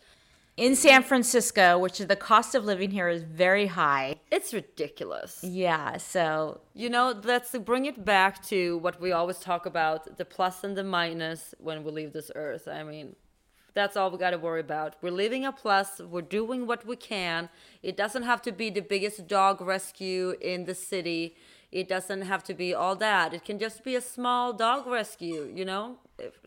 In 0.65 0.76
san 0.76 1.02
francisco 1.02 1.65
which 1.84 1.97
is 2.02 2.08
the 2.08 2.15
cost 2.30 2.54
of 2.58 2.62
living 2.71 2.91
here 2.91 3.10
is 3.17 3.24
very 3.24 3.67
high 3.82 4.08
It's 4.38 4.52
ridiculous. 4.62 5.32
yeah 5.43 5.97
so 5.97 6.62
You 6.84 6.89
know, 6.95 7.08
let's 7.32 7.52
bring 7.71 7.84
it 7.91 8.00
back 8.15 8.34
to 8.54 8.60
what 8.86 8.95
we 9.04 9.10
always 9.19 9.39
talk 9.50 9.63
about 9.74 10.00
the 10.19 10.28
plus 10.36 10.56
and 10.65 10.74
the 10.80 10.84
minus 11.00 11.41
when 11.67 11.78
we 11.84 11.89
leave 12.00 12.12
this 12.13 12.30
earth. 12.45 12.65
I 12.80 12.82
mean, 12.91 13.08
that's 13.78 13.95
all 13.97 14.10
we 14.12 14.17
got 14.26 14.34
to 14.38 14.41
worry 14.47 14.63
about. 14.69 14.89
We're 15.04 15.17
leaving 15.24 15.43
a 15.45 15.52
plus, 15.63 15.89
we're 16.13 16.30
doing 16.39 16.60
what 16.69 16.82
we 16.91 16.95
can. 17.13 17.39
It 17.89 17.95
doesn't 18.04 18.26
have 18.32 18.41
to 18.47 18.52
be 18.62 18.67
the 18.69 18.86
biggest 18.93 19.17
dog 19.38 19.56
rescue 19.76 20.26
in 20.54 20.60
the 20.69 20.76
city, 20.91 21.24
it 21.71 21.88
doesn't 21.88 22.23
have 22.23 22.43
to 22.43 22.53
be 22.53 22.73
all 22.73 22.95
that. 22.97 23.34
It 23.34 23.45
can 23.45 23.57
just 23.57 23.84
be 23.84 23.95
a 23.95 24.01
small 24.01 24.51
dog 24.51 24.88
rescue, 24.88 25.51
you 25.53 25.63
know? 25.63 25.97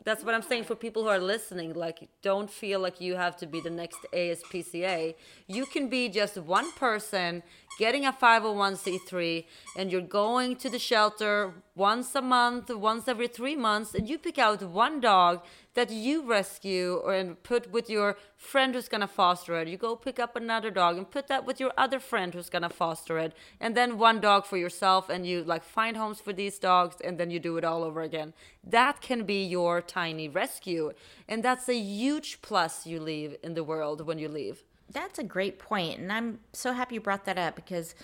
That's 0.05 0.23
what 0.23 0.35
I'm 0.35 0.43
saying 0.43 0.65
for 0.65 0.75
people 0.75 1.03
who 1.03 1.09
are 1.09 1.19
listening. 1.19 1.73
Like, 1.73 2.09
don't 2.23 2.51
feel 2.51 2.79
like 2.79 3.01
you 3.01 3.17
have 3.17 3.37
to 3.39 3.47
be 3.47 3.61
the 3.61 3.71
next 3.71 3.99
ASPCA. 4.13 5.15
You 5.47 5.67
can 5.67 5.89
be 5.89 6.09
just 6.09 6.37
one 6.37 6.71
person 6.73 7.43
getting 7.79 8.07
a 8.07 8.13
501c3 8.13 9.45
and 9.77 9.91
you're 9.91 10.01
going 10.01 10.57
to 10.57 10.71
the 10.71 10.79
shelter 10.79 11.53
once 11.75 12.15
a 12.15 12.23
month, 12.23 12.71
once 12.75 13.09
every 13.09 13.29
three 13.29 13.57
months, 13.57 13.95
and 13.95 14.09
you 14.09 14.17
pick 14.19 14.39
out 14.39 14.63
one 14.63 15.01
dog 15.01 15.43
that 15.75 15.91
you 15.91 16.25
rescue 16.25 17.01
or 17.05 17.13
and 17.13 17.43
put 17.43 17.73
with 17.73 17.91
your 17.91 18.17
friend 18.37 18.75
who's 18.75 18.89
gonna 18.89 19.09
foster 19.09 19.61
it. 19.61 19.67
You 19.67 19.77
go 19.77 19.97
pick 19.97 20.21
up 20.21 20.37
another 20.37 20.71
dog 20.71 20.97
and 20.97 21.11
put 21.11 21.27
that 21.27 21.45
with 21.45 21.59
your 21.59 21.73
other 21.77 21.99
friend 21.99 22.33
who's 22.33 22.49
gonna 22.49 22.69
foster 22.69 23.19
it, 23.19 23.35
and 23.61 23.77
then 23.77 23.99
one 23.99 24.21
dog 24.21 24.47
for 24.47 24.57
yourself, 24.57 25.09
and 25.09 25.27
you 25.27 25.43
like 25.43 25.65
find 25.65 25.97
homes 25.97 26.21
for 26.21 26.33
these 26.33 26.59
dogs, 26.61 26.97
and 27.03 27.19
then 27.19 27.31
you 27.31 27.41
do 27.41 27.57
it 27.57 27.65
all 27.65 27.83
over 27.83 28.03
again. 28.03 28.35
That 28.63 29.01
can 29.01 29.25
be 29.25 29.45
your 29.45 29.83
tiny 29.83 30.29
rescue, 30.29 30.93
and 31.29 31.43
that's 31.43 31.69
a 31.69 31.77
huge 31.77 32.41
plus 32.41 32.87
you 32.87 33.01
leave 33.01 33.37
in 33.43 33.55
the 33.55 33.65
world 33.65 34.07
when 34.07 34.19
you 34.19 34.29
leave. 34.29 34.63
That's 34.95 35.19
a 35.19 35.25
great 35.25 35.59
point, 35.59 35.99
and 35.99 36.11
I'm 36.11 36.39
so 36.53 36.73
happy 36.73 36.95
you 36.95 37.01
brought 37.01 37.27
that 37.27 37.37
up 37.37 37.57
because 37.57 37.95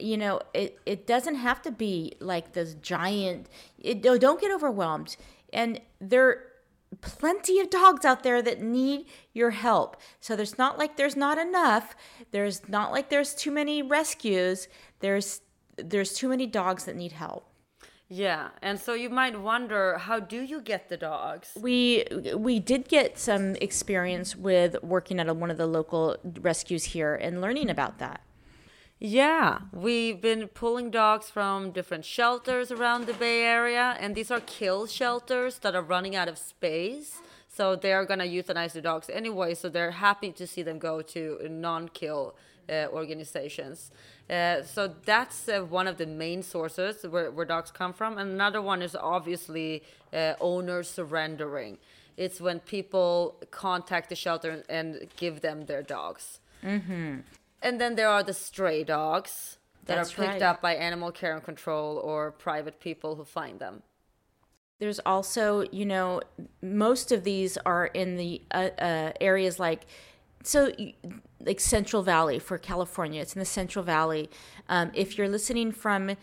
you 0.00 0.16
know 0.16 0.40
it 0.52 0.78
it 0.84 1.06
doesn't 1.06 1.36
have 1.36 1.62
to 1.62 1.70
be 1.70 2.14
like 2.20 2.52
this 2.52 2.74
giant. 2.74 3.48
It, 3.78 4.02
don't 4.02 4.40
get 4.40 4.50
overwhelmed, 4.50 5.16
and 5.52 5.80
there 6.00 6.28
are 6.28 6.44
plenty 7.00 7.60
of 7.60 7.70
dogs 7.70 8.04
out 8.04 8.22
there 8.22 8.42
that 8.42 8.60
need 8.60 9.06
your 9.32 9.50
help. 9.50 9.96
So 10.20 10.36
there's 10.36 10.58
not 10.58 10.78
like 10.78 10.96
there's 10.96 11.16
not 11.16 11.38
enough. 11.38 11.94
There's 12.32 12.68
not 12.68 12.92
like 12.92 13.08
there's 13.08 13.34
too 13.34 13.50
many 13.50 13.82
rescues. 13.82 14.68
There's 15.00 15.40
there's 15.76 16.12
too 16.12 16.28
many 16.28 16.46
dogs 16.46 16.84
that 16.84 16.96
need 16.96 17.12
help. 17.12 17.48
Yeah, 18.08 18.50
and 18.60 18.78
so 18.78 18.92
you 18.92 19.08
might 19.08 19.40
wonder, 19.40 19.96
how 19.98 20.20
do 20.20 20.40
you 20.42 20.60
get 20.60 20.88
the 20.88 20.96
dogs? 20.96 21.52
We 21.58 22.04
we 22.36 22.60
did 22.60 22.88
get 22.88 23.18
some 23.18 23.56
experience 23.56 24.36
with 24.36 24.76
working 24.82 25.18
at 25.18 25.28
a, 25.28 25.34
one 25.34 25.50
of 25.50 25.56
the 25.56 25.66
local 25.66 26.16
rescues 26.40 26.84
here 26.84 27.14
and 27.14 27.40
learning 27.40 27.70
about 27.70 27.98
that. 27.98 28.20
Yeah, 29.00 29.60
we've 29.72 30.20
been 30.20 30.48
pulling 30.48 30.90
dogs 30.90 31.28
from 31.30 31.72
different 31.72 32.04
shelters 32.04 32.70
around 32.70 33.06
the 33.06 33.14
Bay 33.14 33.42
Area, 33.42 33.96
and 33.98 34.14
these 34.14 34.30
are 34.30 34.40
kill 34.40 34.86
shelters 34.86 35.58
that 35.60 35.74
are 35.74 35.82
running 35.82 36.14
out 36.14 36.28
of 36.28 36.38
space. 36.38 37.20
So 37.48 37.74
they're 37.74 38.04
gonna 38.04 38.24
euthanize 38.24 38.72
the 38.72 38.80
dogs 38.80 39.08
anyway. 39.08 39.54
So 39.54 39.68
they're 39.68 39.92
happy 39.92 40.30
to 40.32 40.46
see 40.46 40.62
them 40.62 40.78
go 40.78 41.02
to 41.02 41.38
non-kill 41.48 42.34
uh, 42.68 42.86
organizations. 42.92 43.90
Uh, 44.28 44.62
so 44.62 44.94
that's 45.04 45.48
uh, 45.48 45.60
one 45.60 45.86
of 45.86 45.96
the 45.96 46.06
main 46.06 46.42
sources 46.42 47.04
where, 47.06 47.30
where 47.30 47.46
dogs 47.46 47.70
come 47.70 47.92
from. 47.92 48.18
And 48.18 48.30
another 48.30 48.62
one 48.62 48.82
is 48.82 48.96
obviously 48.96 49.82
uh, 50.12 50.34
owners 50.40 50.88
surrendering. 50.88 51.78
It's 52.16 52.40
when 52.40 52.60
people 52.60 53.36
contact 53.50 54.08
the 54.08 54.16
shelter 54.16 54.62
and 54.68 55.08
give 55.16 55.40
them 55.40 55.66
their 55.66 55.82
dogs. 55.82 56.38
And 57.60 57.80
then 57.80 57.96
there 57.96 58.08
are 58.08 58.22
the 58.22 58.34
stray 58.34 58.84
dogs 58.84 59.58
that 59.86 59.96
That's 59.96 60.12
are 60.12 60.22
picked 60.22 60.28
right. 60.34 60.42
up 60.42 60.62
by 60.62 60.74
animal 60.74 61.12
care 61.12 61.34
and 61.34 61.42
control 61.42 61.98
or 61.98 62.30
private 62.30 62.80
people 62.80 63.16
who 63.16 63.24
find 63.24 63.58
them. 63.58 63.82
There's 64.80 65.00
also, 65.00 65.64
you 65.70 65.86
know, 65.86 66.20
most 66.62 67.12
of 67.12 67.24
these 67.24 67.56
are 67.58 67.86
in 67.86 68.16
the 68.16 68.42
uh, 68.50 68.70
uh, 68.78 69.12
areas 69.20 69.58
like, 69.58 69.86
so 70.42 70.72
like 71.44 71.60
Central 71.60 72.02
Valley 72.02 72.38
for 72.38 72.58
California. 72.58 73.20
It's 73.20 73.34
in 73.34 73.40
the 73.40 73.44
Central 73.46 73.84
Valley. 73.84 74.30
Um, 74.68 74.90
if 74.94 75.16
you're 75.16 75.28
listening 75.28 75.72
from 75.72 76.16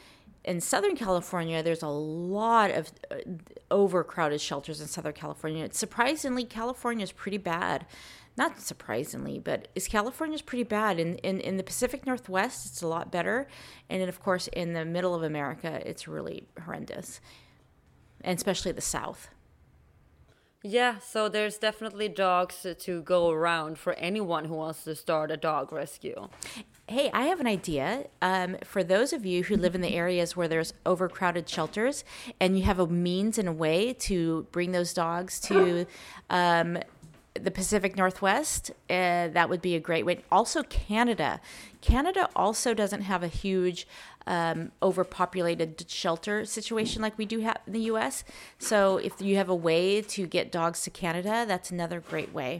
in 0.43 0.59
Southern 0.59 0.95
California, 0.95 1.61
there's 1.61 1.83
a 1.83 1.87
lot 1.87 2.71
of 2.71 2.91
uh, 3.11 3.15
overcrowded 3.69 4.41
shelters 4.41 4.81
in 4.81 4.87
Southern 4.87 5.13
California. 5.13 5.65
It's 5.65 5.77
Surprisingly, 5.77 6.43
California 6.43 7.03
is 7.03 7.11
pretty 7.11 7.37
bad. 7.37 7.85
Not 8.37 8.59
surprisingly, 8.59 9.39
but 9.39 9.67
is 9.75 9.87
California's 9.87 10.41
pretty 10.41 10.63
bad. 10.63 10.99
In, 10.99 11.15
in 11.17 11.41
in 11.41 11.57
the 11.57 11.63
Pacific 11.63 12.07
Northwest, 12.07 12.65
it's 12.65 12.81
a 12.81 12.87
lot 12.87 13.11
better, 13.11 13.47
and 13.89 14.01
then 14.01 14.07
of 14.07 14.21
course 14.21 14.47
in 14.47 14.73
the 14.73 14.85
middle 14.85 15.13
of 15.13 15.21
America, 15.21 15.81
it's 15.85 16.07
really 16.07 16.47
horrendous 16.63 17.19
and 18.23 18.37
especially 18.37 18.71
the 18.71 18.81
South. 18.81 19.29
Yeah, 20.63 20.99
so 20.99 21.27
there's 21.27 21.57
definitely 21.57 22.07
dogs 22.07 22.67
to 22.77 23.01
go 23.01 23.31
around 23.31 23.79
for 23.79 23.93
anyone 23.93 24.45
who 24.45 24.53
wants 24.53 24.83
to 24.83 24.95
start 24.95 25.31
a 25.31 25.37
dog 25.37 25.71
rescue. 25.71 26.27
Hey, 26.87 27.09
I 27.13 27.23
have 27.23 27.39
an 27.39 27.47
idea. 27.47 28.05
Um, 28.21 28.57
for 28.63 28.83
those 28.83 29.11
of 29.11 29.25
you 29.25 29.43
who 29.43 29.55
live 29.55 29.73
in 29.73 29.81
the 29.81 29.95
areas 29.95 30.35
where 30.35 30.47
there's 30.47 30.73
overcrowded 30.85 31.49
shelters 31.49 32.03
and 32.39 32.59
you 32.59 32.65
have 32.65 32.77
a 32.77 32.85
means 32.85 33.39
and 33.39 33.47
a 33.49 33.53
way 33.53 33.93
to 33.93 34.45
bring 34.51 34.71
those 34.71 34.93
dogs 34.93 35.39
to 35.41 35.87
um, 36.29 36.77
the 37.33 37.51
Pacific 37.51 37.95
Northwest, 37.95 38.71
uh, 38.89 39.29
that 39.29 39.49
would 39.49 39.61
be 39.61 39.75
a 39.75 39.79
great 39.79 40.05
way. 40.05 40.23
Also, 40.31 40.63
Canada. 40.63 41.39
Canada 41.79 42.29
also 42.35 42.73
doesn't 42.73 43.01
have 43.01 43.23
a 43.23 43.27
huge 43.27 43.87
um, 44.27 44.71
overpopulated 44.83 45.83
shelter 45.89 46.45
situation 46.45 47.01
like 47.01 47.17
we 47.17 47.25
do 47.25 47.39
have 47.39 47.59
in 47.65 47.73
the 47.73 47.79
U.S. 47.81 48.23
So, 48.59 48.97
if 48.97 49.21
you 49.21 49.37
have 49.37 49.49
a 49.49 49.55
way 49.55 50.01
to 50.01 50.27
get 50.27 50.51
dogs 50.51 50.81
to 50.83 50.89
Canada, 50.89 51.45
that's 51.47 51.71
another 51.71 51.99
great 51.99 52.33
way. 52.33 52.59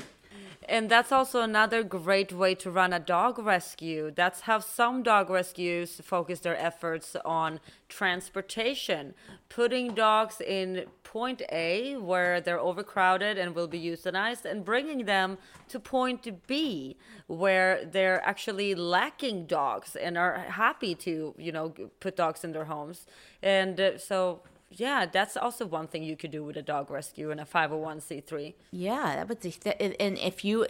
And 0.70 0.90
that's 0.90 1.12
also 1.12 1.42
another 1.42 1.84
great 1.84 2.32
way 2.32 2.56
to 2.56 2.72
run 2.72 2.94
a 2.94 3.00
dog 3.00 3.40
rescue. 3.40 4.12
That's 4.16 4.42
how 4.42 4.60
some 4.60 5.04
dog 5.04 5.30
rescues 5.30 6.00
focus 6.04 6.40
their 6.40 6.58
efforts 6.58 7.16
on 7.26 7.60
transportation, 7.90 9.14
putting 9.50 9.94
dogs 9.94 10.40
in 10.40 10.86
point 11.12 11.42
A 11.52 11.98
where 11.98 12.40
they're 12.40 12.60
overcrowded 12.70 13.38
and 13.38 13.54
will 13.54 13.68
be 13.68 13.82
euthanized, 13.92 14.46
and 14.46 14.64
bringing 14.64 15.06
them 15.06 15.38
to 15.68 15.78
point 15.80 16.24
B 16.48 16.96
where 17.28 17.84
they're 17.96 18.22
actually 18.32 18.74
lacking 18.76 19.46
dogs 19.46 19.96
and 20.06 20.18
are 20.18 20.38
happy 20.64 20.96
to, 20.96 21.36
you 21.38 21.52
know, 21.52 21.74
put 22.00 22.16
dogs 22.16 22.44
in 22.46 22.52
their 22.54 22.66
homes. 22.66 23.06
And 23.44 23.80
uh, 23.80 23.98
so 23.98 24.42
yeah, 24.86 25.06
that's 25.06 25.36
also 25.36 25.66
one 25.66 25.88
thing 25.88 26.02
you 26.02 26.16
could 26.16 26.32
do 26.32 26.46
with 26.46 26.56
a 26.56 26.62
dog 26.62 26.90
rescue 26.90 27.30
and 27.30 27.42
a 27.42 27.46
501c3. 27.46 28.54
Yeah, 28.72 29.16
that 29.18 29.28
would. 29.28 29.42
that- 29.42 30.02
And 30.02 30.18
if 30.18 30.46
you 30.46 30.66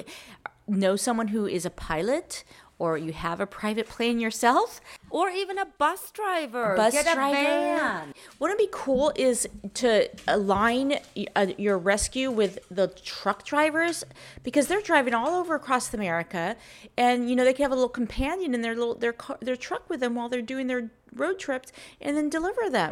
know 0.68 0.96
someone 0.96 1.28
who 1.28 1.46
is 1.46 1.66
a 1.68 1.70
pilot, 1.70 2.44
or 2.80 2.98
you 2.98 3.14
have 3.14 3.40
a 3.40 3.46
private 3.46 3.88
plane 3.88 4.20
yourself, 4.20 4.82
Or 5.12 5.30
even 5.30 5.58
a 5.58 5.66
bus 5.66 6.10
driver. 6.12 6.74
bus 6.78 6.94
Get 6.94 7.06
a 7.06 7.14
driver. 7.14 7.36
van. 7.36 8.14
Wouldn't 8.40 8.60
it 8.60 8.64
be 8.64 8.70
cool 8.72 9.12
is 9.16 9.46
to 9.74 10.10
align 10.26 11.00
uh, 11.36 11.48
your 11.58 11.78
rescue 11.78 12.32
with 12.32 12.60
the 12.72 12.88
truck 12.88 13.44
drivers 13.44 14.06
because 14.42 14.68
they're 14.68 14.82
driving 14.82 15.14
all 15.14 15.36
over 15.36 15.54
across 15.56 15.94
America, 15.94 16.56
and 16.98 17.30
you 17.30 17.36
know 17.36 17.44
they 17.44 17.52
can 17.52 17.64
have 17.64 17.74
a 17.74 17.76
little 17.76 17.90
companion 17.90 18.54
in 18.56 18.62
their 18.62 18.74
little 18.74 18.96
their 18.96 19.12
car, 19.12 19.38
their 19.42 19.58
truck 19.58 19.90
with 19.90 20.00
them 20.00 20.16
while 20.16 20.30
they're 20.30 20.42
doing 20.42 20.68
their 20.68 20.90
road 21.14 21.38
trips, 21.40 21.74
and 22.00 22.16
then 22.16 22.30
deliver 22.30 22.70
them. 22.70 22.92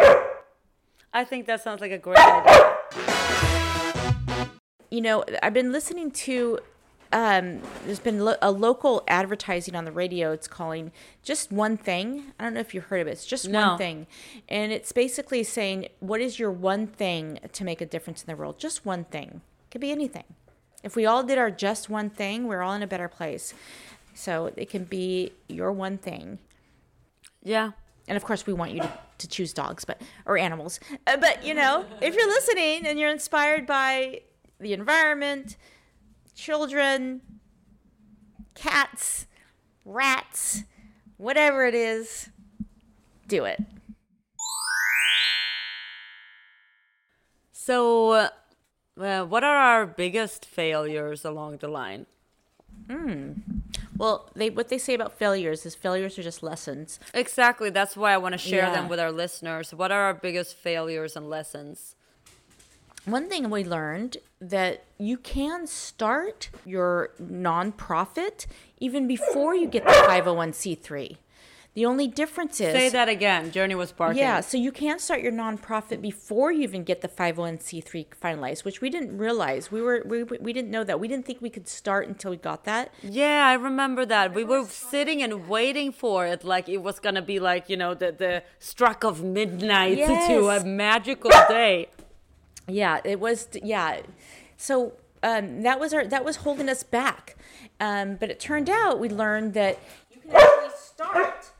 I 1.13 1.23
think 1.23 1.45
that 1.47 1.63
sounds 1.63 1.79
like 1.79 1.91
a 1.91 1.97
great 1.97 2.19
idea. 2.19 2.75
you 4.91 4.99
know, 5.01 5.23
I've 5.41 5.53
been 5.53 5.71
listening 5.71 6.11
to. 6.27 6.59
Um, 7.11 7.61
there's 7.85 7.99
been 7.99 8.23
lo- 8.23 8.35
a 8.41 8.51
local 8.51 9.03
advertising 9.07 9.75
on 9.75 9.85
the 9.85 9.91
radio. 9.91 10.31
It's 10.31 10.47
calling 10.47 10.91
just 11.23 11.51
one 11.51 11.75
thing. 11.75 12.33
I 12.39 12.43
don't 12.43 12.53
know 12.53 12.59
if 12.59 12.73
you 12.75 12.81
heard 12.81 13.01
of 13.01 13.07
it. 13.07 13.11
It's 13.11 13.25
just 13.25 13.47
No. 13.47 13.69
one 13.69 13.77
thing, 13.79 14.07
and 14.47 14.71
it's 14.71 14.91
basically 14.91 15.43
saying, 15.43 15.87
"What 15.99 16.21
is 16.21 16.37
your 16.37 16.51
one 16.51 16.85
thing 16.85 17.39
to 17.51 17.63
make 17.63 17.81
a 17.81 17.85
difference 17.85 18.21
in 18.23 18.27
the 18.27 18.35
world? 18.35 18.59
Just 18.59 18.85
one 18.85 19.05
thing. 19.05 19.41
It 19.67 19.71
Could 19.71 19.81
be 19.81 19.91
anything. 19.91 20.25
If 20.83 20.95
we 20.95 21.05
all 21.05 21.23
did 21.23 21.37
our 21.37 21.49
just 21.51 21.89
one 21.89 22.09
thing, 22.11 22.47
we're 22.47 22.61
all 22.61 22.73
in 22.73 22.83
a 22.83 22.87
better 22.87 23.07
place. 23.09 23.53
So 24.13 24.51
it 24.55 24.69
can 24.69 24.83
be 24.83 25.33
your 25.47 25.71
one 25.71 25.97
thing. 25.97 26.39
Yeah. 27.43 27.71
And 28.07 28.17
of 28.17 28.23
course, 28.23 28.45
we 28.47 28.53
want 28.53 28.71
you 28.71 28.81
to, 28.81 28.91
to 29.19 29.27
choose 29.27 29.53
dogs, 29.53 29.83
but 29.85 30.01
or 30.25 30.37
animals. 30.37 30.79
Uh, 31.07 31.17
but 31.17 31.43
you 31.43 31.53
know, 31.53 31.85
if 32.01 32.15
you're 32.15 32.27
listening 32.27 32.85
and 32.87 32.99
you're 32.99 33.11
inspired 33.11 33.65
by 33.67 34.21
the 34.59 34.73
environment, 34.73 35.55
children, 36.39 37.21
cats, 38.55 39.25
rats, 39.83 40.63
whatever 41.17 41.65
it 41.65 41.75
is, 41.75 42.29
do 43.27 43.43
it. 43.43 43.59
So, 47.51 48.11
uh, 48.97 49.25
what 49.25 49.43
are 49.43 49.55
our 49.57 49.85
biggest 49.85 50.45
failures 50.45 51.25
along 51.25 51.57
the 51.57 51.67
line? 51.67 52.05
Well, 53.97 54.31
they 54.33 54.49
what 54.49 54.69
they 54.69 54.77
say 54.77 54.93
about 54.93 55.13
failures 55.13 55.65
is 55.65 55.75
failures 55.75 56.17
are 56.17 56.23
just 56.23 56.41
lessons. 56.41 56.99
Exactly. 57.13 57.69
That's 57.69 57.95
why 57.97 58.13
I 58.13 58.17
want 58.17 58.31
to 58.33 58.37
share 58.37 58.65
Yeah. 58.67 58.71
them 58.71 58.89
with 58.89 58.99
our 58.99 59.11
listeners. 59.11 59.73
What 59.73 59.91
are 59.91 60.01
our 60.03 60.13
biggest 60.13 60.55
failures 60.55 61.15
and 61.15 61.29
lessons? 61.29 61.95
One 63.05 63.29
thing 63.29 63.49
we 63.49 63.63
learned 63.63 64.17
that 64.41 64.83
you 64.97 65.17
can 65.17 65.67
start 65.67 66.49
your 66.65 67.11
nonprofit 67.21 68.45
even 68.79 69.07
before 69.07 69.55
you 69.55 69.67
get 69.67 69.85
the 69.85 69.91
501c3. 69.91 71.17
The 71.75 71.85
only 71.85 72.07
difference 72.07 72.59
is 72.59 72.73
Say 72.73 72.89
that 72.89 73.07
again. 73.07 73.51
Journey 73.51 73.75
was 73.75 73.91
barking. 73.91 74.17
Yeah, 74.17 74.41
so 74.41 74.57
you 74.57 74.71
can 74.71 74.97
start 74.97 75.21
your 75.21 75.31
nonprofit 75.31 76.01
before 76.01 76.51
you 76.51 76.63
even 76.63 76.83
get 76.83 77.01
the 77.01 77.07
501c3 77.07 78.07
finalized, 78.21 78.65
which 78.65 78.81
we 78.81 78.89
didn't 78.89 79.17
realize. 79.17 79.71
We 79.71 79.81
were 79.81 80.01
we, 80.03 80.23
we 80.23 80.51
didn't 80.51 80.71
know 80.71 80.83
that. 80.83 80.99
We 80.99 81.07
didn't 81.07 81.25
think 81.25 81.41
we 81.41 81.49
could 81.49 81.67
start 81.67 82.07
until 82.07 82.31
we 82.31 82.37
got 82.37 82.65
that. 82.65 82.91
Yeah, 83.03 83.45
I 83.47 83.53
remember 83.53 84.05
that. 84.07 84.33
We 84.33 84.43
were 84.43 84.65
sitting 84.65 85.21
and 85.21 85.47
waiting 85.47 85.91
for 85.91 86.25
it 86.25 86.43
like 86.43 86.67
it 86.67 86.77
was 86.77 86.99
going 86.99 87.15
to 87.15 87.21
be 87.21 87.39
like, 87.39 87.69
you 87.69 87.77
know, 87.77 87.93
the, 87.93 88.11
the 88.11 88.43
struck 88.57 89.03
of 89.03 89.23
midnight 89.23 89.97
to 90.27 90.49
a 90.49 90.65
magical 90.65 91.31
day. 91.47 91.87
Yeah, 92.69 92.99
it 93.03 93.19
was 93.19 93.47
yeah. 93.53 94.01
So 94.57 94.93
um, 95.23 95.61
that 95.63 95.79
was 95.79 95.93
our 95.93 96.05
that 96.07 96.23
was 96.23 96.37
holding 96.37 96.69
us 96.69 96.83
back. 96.83 97.35
Um, 97.79 98.15
but 98.15 98.29
it 98.29 98.39
turned 98.39 98.69
out 98.69 98.99
we 98.99 99.09
learned 99.09 99.53
that 99.53 99.79
you 100.11 100.21
can 100.21 100.31
actually 100.31 100.77
start 100.77 101.51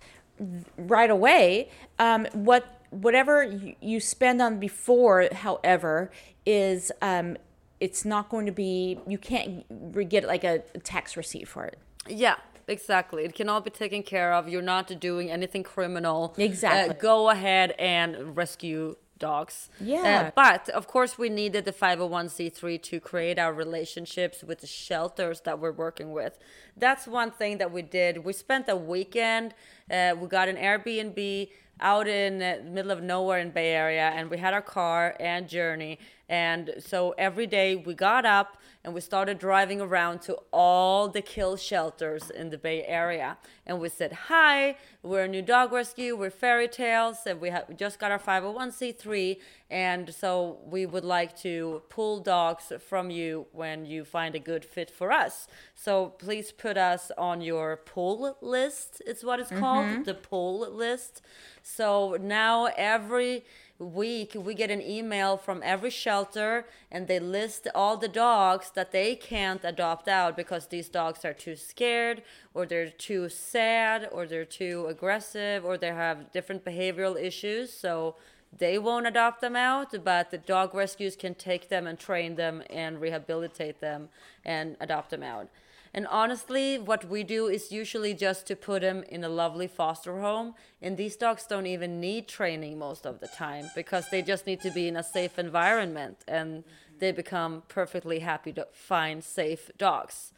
right 0.78 1.10
away. 1.10 1.70
Um, 1.98 2.28
what 2.34 2.82
whatever 2.90 3.44
you, 3.44 3.76
you 3.82 4.00
spend 4.00 4.42
on 4.42 4.60
before, 4.60 5.30
however, 5.32 6.12
is 6.46 6.92
um, 7.02 7.38
it's 7.80 8.06
not 8.06 8.30
going 8.30 8.46
to 8.46 8.52
be 8.52 9.00
you 9.08 9.18
can't 9.18 9.66
re- 9.70 10.06
get 10.06 10.26
like 10.26 10.44
a, 10.44 10.64
a 10.76 10.80
tax 10.80 11.16
receipt 11.16 11.48
for 11.48 11.66
it. 11.66 11.78
Yeah, 12.08 12.36
exactly. 12.68 13.24
It 13.26 13.36
can 13.36 13.50
all 13.50 13.62
be 13.62 13.70
taken 13.70 14.04
care 14.04 14.34
of. 14.34 14.50
You're 14.50 14.62
not 14.62 15.00
doing 15.00 15.30
anything 15.30 15.64
criminal. 15.64 16.34
Exactly. 16.38 16.96
Uh, 16.96 17.00
go 17.00 17.30
ahead 17.30 17.72
and 17.78 18.36
rescue 18.36 18.96
dogs. 19.20 19.70
Yeah. 19.80 20.28
Uh, 20.28 20.32
but 20.36 20.70
of 20.70 20.88
course, 20.88 21.18
we 21.18 21.30
needed 21.30 21.66
the 21.66 21.74
501c3 21.74 22.82
to 22.82 23.00
create 23.00 23.38
our 23.38 23.54
relationships 23.54 24.44
with 24.44 24.60
the 24.62 24.68
shelters 24.68 25.42
that 25.42 25.60
we're 25.60 25.72
working 25.72 26.12
with. 26.12 26.38
That's 26.76 27.08
one 27.08 27.32
thing 27.32 27.58
that 27.58 27.72
we 27.72 27.82
did. 27.82 28.24
We 28.24 28.34
spent 28.34 28.68
a 28.70 28.76
weekend. 28.76 29.54
Uh, 29.92 30.16
we 30.20 30.28
got 30.28 30.48
an 30.48 30.56
Airbnb 30.56 31.50
out 31.82 32.08
in 32.08 32.40
the 32.40 32.62
middle 32.66 32.92
of 32.92 33.02
nowhere 33.02 33.40
in 33.40 33.52
Bay 33.52 33.72
Area, 33.72 34.12
and 34.16 34.30
we 34.30 34.38
had 34.38 34.54
our 34.54 34.62
car 34.62 35.16
and 35.20 35.48
journey. 35.48 36.00
And 36.30 36.76
so 36.78 37.16
every 37.18 37.48
day 37.48 37.76
we 37.76 37.96
got 37.96 38.24
up 38.24 38.58
and 38.84 38.94
we 38.94 39.02
started 39.02 39.40
driving 39.40 39.82
around 39.82 40.22
to 40.22 40.38
all 40.54 41.10
the 41.10 41.22
kill 41.22 41.58
shelters 41.58 42.30
in 42.30 42.50
the 42.50 42.58
Bay 42.58 42.86
Area. 42.86 43.38
And 43.66 43.80
we 43.80 43.90
said, 43.90 44.14
Hi, 44.28 44.78
we're 45.02 45.24
a 45.24 45.28
new 45.28 45.42
dog 45.42 45.74
rescue, 45.74 46.16
we're 46.16 46.30
Fairy 46.30 46.68
Tails, 46.68 47.18
and 47.26 47.42
we, 47.42 47.50
have, 47.50 47.66
we 47.68 47.76
just 47.76 48.00
got 48.00 48.12
our 48.12 48.20
501c3. 48.20 49.38
And 49.72 50.14
so 50.14 50.60
we 50.66 50.86
would 50.86 51.04
like 51.04 51.36
to 51.40 51.82
pull 51.90 52.20
dogs 52.20 52.72
from 52.88 53.10
you 53.10 53.48
when 53.52 53.86
you 53.86 54.06
find 54.06 54.36
a 54.36 54.40
good 54.40 54.64
fit 54.64 54.92
for 54.92 55.12
us. 55.12 55.48
So 55.74 56.14
please 56.20 56.52
put 56.52 56.78
us 56.78 57.12
on 57.18 57.42
your 57.42 57.78
pull 57.78 58.38
list, 58.42 59.02
it's 59.06 59.24
what 59.24 59.40
it's 59.40 59.50
called, 59.50 59.86
mm-hmm. 59.86 60.04
the 60.04 60.14
pull 60.14 60.60
list. 60.72 61.22
So 61.64 62.18
now 62.20 62.66
every 62.78 63.46
week 63.80 64.34
we 64.36 64.54
get 64.54 64.70
an 64.70 64.82
email 64.82 65.38
from 65.38 65.62
every 65.64 65.90
shelter 65.90 66.66
and 66.92 67.08
they 67.08 67.20
list 67.20 67.66
all 67.74 67.96
the 67.96 68.10
dogs 68.10 68.72
that 68.76 68.92
they 68.92 69.16
can't 69.16 69.62
adopt 69.64 70.08
out 70.10 70.36
because 70.36 70.68
these 70.68 70.90
dogs 70.90 71.24
are 71.24 71.34
too 71.34 71.56
scared 71.56 72.22
or 72.54 72.66
they're 72.66 72.90
too 72.90 73.30
sad 73.30 74.08
or 74.12 74.28
they're 74.28 74.44
too 74.44 74.86
aggressive 74.90 75.64
or 75.64 75.78
they 75.78 75.88
have 75.88 76.30
different 76.34 76.66
behavioral 76.66 77.22
issues 77.22 77.72
so 77.72 78.16
they 78.58 78.78
won't 78.78 79.08
adopt 79.08 79.40
them 79.40 79.56
out 79.56 79.94
but 80.04 80.30
the 80.30 80.38
dog 80.38 80.76
rescues 80.76 81.16
can 81.16 81.34
take 81.34 81.70
them 81.70 81.88
and 81.88 81.98
train 81.98 82.36
them 82.36 82.62
and 82.70 83.00
rehabilitate 83.00 83.80
them 83.80 84.10
and 84.44 84.76
adopt 84.82 85.10
them 85.10 85.24
out 85.24 85.48
and 85.94 86.06
honestly, 86.08 86.78
what 86.78 87.10
we 87.10 87.24
do 87.24 87.48
is 87.48 87.72
usually 87.72 88.14
just 88.14 88.46
to 88.48 88.56
put 88.56 88.82
them 88.82 89.04
in 89.10 89.24
a 89.24 89.30
lovely 89.30 89.68
foster 89.68 90.22
home. 90.22 90.54
And 90.82 90.98
these 90.98 91.16
dogs 91.16 91.46
don't 91.48 91.66
even 91.66 92.00
need 92.00 92.28
training 92.28 92.78
most 92.78 93.06
of 93.06 93.20
the 93.20 93.28
time 93.28 93.72
because 93.76 94.10
they 94.10 94.22
just 94.22 94.46
need 94.46 94.62
to 94.62 94.72
be 94.72 94.88
in 94.88 94.96
a 94.96 95.04
safe 95.04 95.40
environment 95.40 96.24
and 96.28 96.64
they 97.00 97.12
become 97.12 97.64
perfectly 97.68 98.20
happy 98.20 98.54
to 98.54 98.68
find 98.72 99.24
safe 99.24 99.72
dogs. 99.78 100.32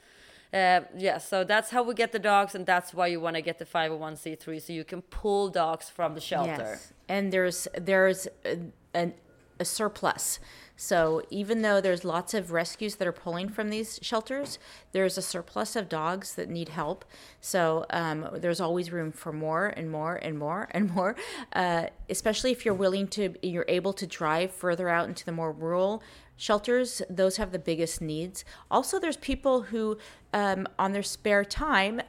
Uh, 0.54 0.82
yeah, 0.98 1.18
so 1.18 1.44
that's 1.44 1.70
how 1.70 1.82
we 1.82 1.94
get 1.94 2.12
the 2.12 2.20
dogs, 2.20 2.56
and 2.56 2.66
that's 2.66 2.94
why 2.94 3.08
you 3.08 3.22
want 3.22 3.38
to 3.38 3.42
get 3.42 3.58
the 3.58 3.64
501c3 3.64 4.62
so 4.62 4.74
you 4.74 4.84
can 4.84 5.02
pull 5.02 5.48
dogs 5.48 5.90
from 5.90 6.14
the 6.14 6.20
shelter. 6.20 6.72
Yes. 6.74 6.94
And 7.08 7.32
there's 7.32 7.70
there's 7.78 8.28
a, 8.44 8.60
a, 8.94 9.14
a 9.60 9.66
surplus. 9.66 10.40
So 10.82 11.22
even 11.30 11.62
though 11.62 11.80
there's 11.80 12.04
lots 12.04 12.34
of 12.34 12.52
rescues 12.52 12.96
that 12.96 13.08
are 13.08 13.12
pulling 13.12 13.50
from 13.50 13.70
these 13.70 14.00
shelters, 14.02 14.58
there's 14.94 15.16
a 15.16 15.22
surplus 15.22 15.76
of 15.76 15.88
dogs 15.88 16.34
that 16.34 16.50
need 16.50 16.70
help. 16.70 17.06
So 17.40 17.86
um, 17.92 18.28
there's 18.34 18.60
always 18.60 18.92
room 18.92 19.12
for 19.12 19.32
more 19.32 19.68
and 19.68 19.92
more 19.92 20.16
and 20.16 20.40
more 20.40 20.70
and 20.72 20.90
more, 20.90 21.16
uh, 21.54 21.86
especially 22.10 22.52
if 22.52 22.66
you're 22.66 22.74
willing 22.74 23.08
to, 23.10 23.36
you're 23.44 23.68
able 23.68 23.94
to 23.94 24.08
drive 24.08 24.50
further 24.50 24.90
out 24.90 25.08
into 25.08 25.24
the 25.24 25.32
more 25.32 25.52
rural 25.52 26.02
shelters 26.36 27.04
those 27.08 27.38
have 27.38 27.52
the 27.52 27.60
biggest 27.60 28.02
needs 28.02 28.44
also 28.72 28.98
there's 28.98 29.18
people 29.18 29.62
who 29.62 29.96
um, 30.34 30.68
on 30.80 30.92
their 30.92 31.04
spare 31.04 31.46
time 31.46 32.02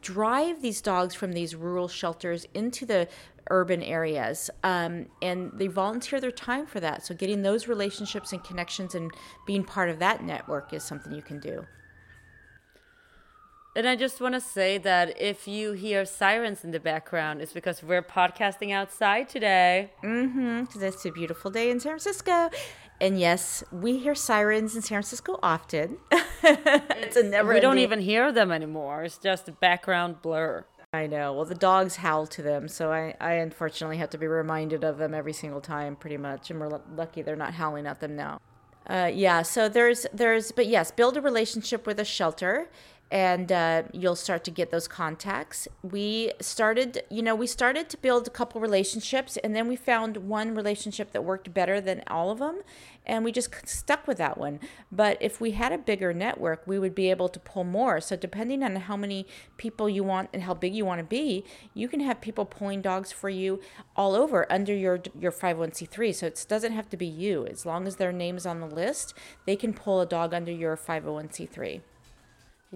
drive 0.00 0.62
these 0.62 0.80
dogs 0.80 1.12
from 1.12 1.32
these 1.32 1.56
rural 1.56 1.88
shelters 1.88 2.46
into 2.54 2.86
the 2.86 3.08
urban 3.50 3.82
areas 3.82 4.50
um, 4.62 5.06
and 5.22 5.50
they 5.54 5.66
volunteer 5.66 6.20
their 6.20 6.30
time 6.30 6.66
for 6.66 6.80
that 6.80 7.04
so 7.04 7.14
getting 7.14 7.42
those 7.42 7.68
relationships 7.68 8.32
and 8.32 8.42
connections 8.44 8.94
and 8.94 9.12
being 9.46 9.64
part 9.64 9.88
of 9.90 9.98
that 9.98 10.22
network 10.22 10.72
is 10.72 10.82
something 10.82 11.12
you 11.12 11.22
can 11.22 11.40
do 11.40 11.64
And 13.76 13.88
I 13.88 13.96
just 13.96 14.20
want 14.20 14.34
to 14.34 14.40
say 14.40 14.78
that 14.78 15.20
if 15.20 15.48
you 15.48 15.72
hear 15.72 16.04
sirens 16.04 16.62
in 16.62 16.70
the 16.70 16.78
background, 16.78 17.42
it's 17.42 17.52
because 17.52 17.82
we're 17.82 18.02
podcasting 18.02 18.70
outside 18.72 19.28
today. 19.28 19.90
Mm-hmm. 20.02 20.64
because 20.64 20.82
it's 20.82 21.04
a 21.04 21.10
beautiful 21.10 21.50
day 21.50 21.70
in 21.70 21.80
San 21.80 21.90
Francisco. 21.90 22.50
And 23.00 23.18
yes, 23.18 23.64
we 23.72 23.98
hear 23.98 24.14
sirens 24.14 24.76
in 24.76 24.82
San 24.82 24.96
Francisco 24.96 25.40
often. 25.42 25.98
it's 26.44 27.16
a 27.16 27.24
never. 27.24 27.52
we 27.52 27.58
don't 27.58 27.78
even 27.78 28.00
hear 28.00 28.30
them 28.30 28.52
anymore. 28.52 29.02
It's 29.02 29.18
just 29.18 29.48
a 29.48 29.52
background 29.52 30.22
blur. 30.22 30.64
I 30.94 31.06
know. 31.08 31.32
Well, 31.32 31.44
the 31.44 31.56
dogs 31.56 31.96
howl 31.96 32.26
to 32.28 32.42
them, 32.42 32.68
so 32.68 32.92
I, 32.92 33.14
I 33.20 33.32
unfortunately 33.34 33.96
have 33.96 34.10
to 34.10 34.18
be 34.18 34.28
reminded 34.28 34.84
of 34.84 34.96
them 34.98 35.12
every 35.12 35.32
single 35.32 35.60
time, 35.60 35.96
pretty 35.96 36.16
much. 36.16 36.50
And 36.50 36.60
we're 36.60 36.68
lu- 36.68 36.82
lucky 36.94 37.20
they're 37.22 37.34
not 37.34 37.54
howling 37.54 37.86
at 37.86 38.00
them 38.00 38.14
now. 38.14 38.40
Uh, 38.86 39.10
yeah. 39.12 39.42
So 39.42 39.68
there's 39.68 40.06
there's, 40.12 40.52
but 40.52 40.66
yes, 40.66 40.90
build 40.90 41.16
a 41.16 41.20
relationship 41.20 41.86
with 41.86 41.98
a 41.98 42.04
shelter, 42.04 42.68
and 43.14 43.52
uh, 43.52 43.84
you'll 43.92 44.16
start 44.16 44.42
to 44.42 44.50
get 44.50 44.72
those 44.72 44.88
contacts. 44.88 45.68
We 45.82 46.32
started, 46.40 47.04
you 47.08 47.22
know, 47.22 47.36
we 47.36 47.46
started 47.46 47.88
to 47.90 47.96
build 47.96 48.26
a 48.26 48.30
couple 48.30 48.60
relationships, 48.60 49.36
and 49.36 49.54
then 49.54 49.68
we 49.68 49.76
found 49.76 50.16
one 50.16 50.52
relationship 50.52 51.12
that 51.12 51.22
worked 51.22 51.54
better 51.54 51.80
than 51.80 52.02
all 52.08 52.32
of 52.32 52.40
them, 52.40 52.62
and 53.06 53.24
we 53.24 53.30
just 53.30 53.68
stuck 53.68 54.08
with 54.08 54.18
that 54.18 54.36
one. 54.36 54.58
But 54.90 55.16
if 55.20 55.40
we 55.40 55.52
had 55.52 55.70
a 55.70 55.78
bigger 55.78 56.12
network, 56.12 56.66
we 56.66 56.76
would 56.76 56.92
be 56.92 57.08
able 57.08 57.28
to 57.28 57.38
pull 57.38 57.62
more. 57.62 58.00
So 58.00 58.16
depending 58.16 58.64
on 58.64 58.74
how 58.74 58.96
many 58.96 59.28
people 59.58 59.88
you 59.88 60.02
want 60.02 60.30
and 60.32 60.42
how 60.42 60.54
big 60.54 60.74
you 60.74 60.84
want 60.84 60.98
to 60.98 61.04
be, 61.04 61.44
you 61.72 61.86
can 61.86 62.00
have 62.00 62.20
people 62.20 62.44
pulling 62.44 62.82
dogs 62.82 63.12
for 63.12 63.30
you 63.30 63.60
all 63.94 64.16
over 64.16 64.50
under 64.50 64.74
your 64.74 65.00
your 65.16 65.30
501c3. 65.30 66.12
So 66.12 66.26
it 66.26 66.44
doesn't 66.48 66.72
have 66.72 66.90
to 66.90 66.96
be 66.96 67.06
you. 67.06 67.46
As 67.46 67.64
long 67.64 67.86
as 67.86 67.94
their 67.94 68.10
name 68.10 68.36
is 68.36 68.44
on 68.44 68.58
the 68.58 68.66
list, 68.66 69.14
they 69.46 69.54
can 69.54 69.72
pull 69.72 70.00
a 70.00 70.06
dog 70.06 70.34
under 70.34 70.50
your 70.50 70.76
501c3. 70.76 71.82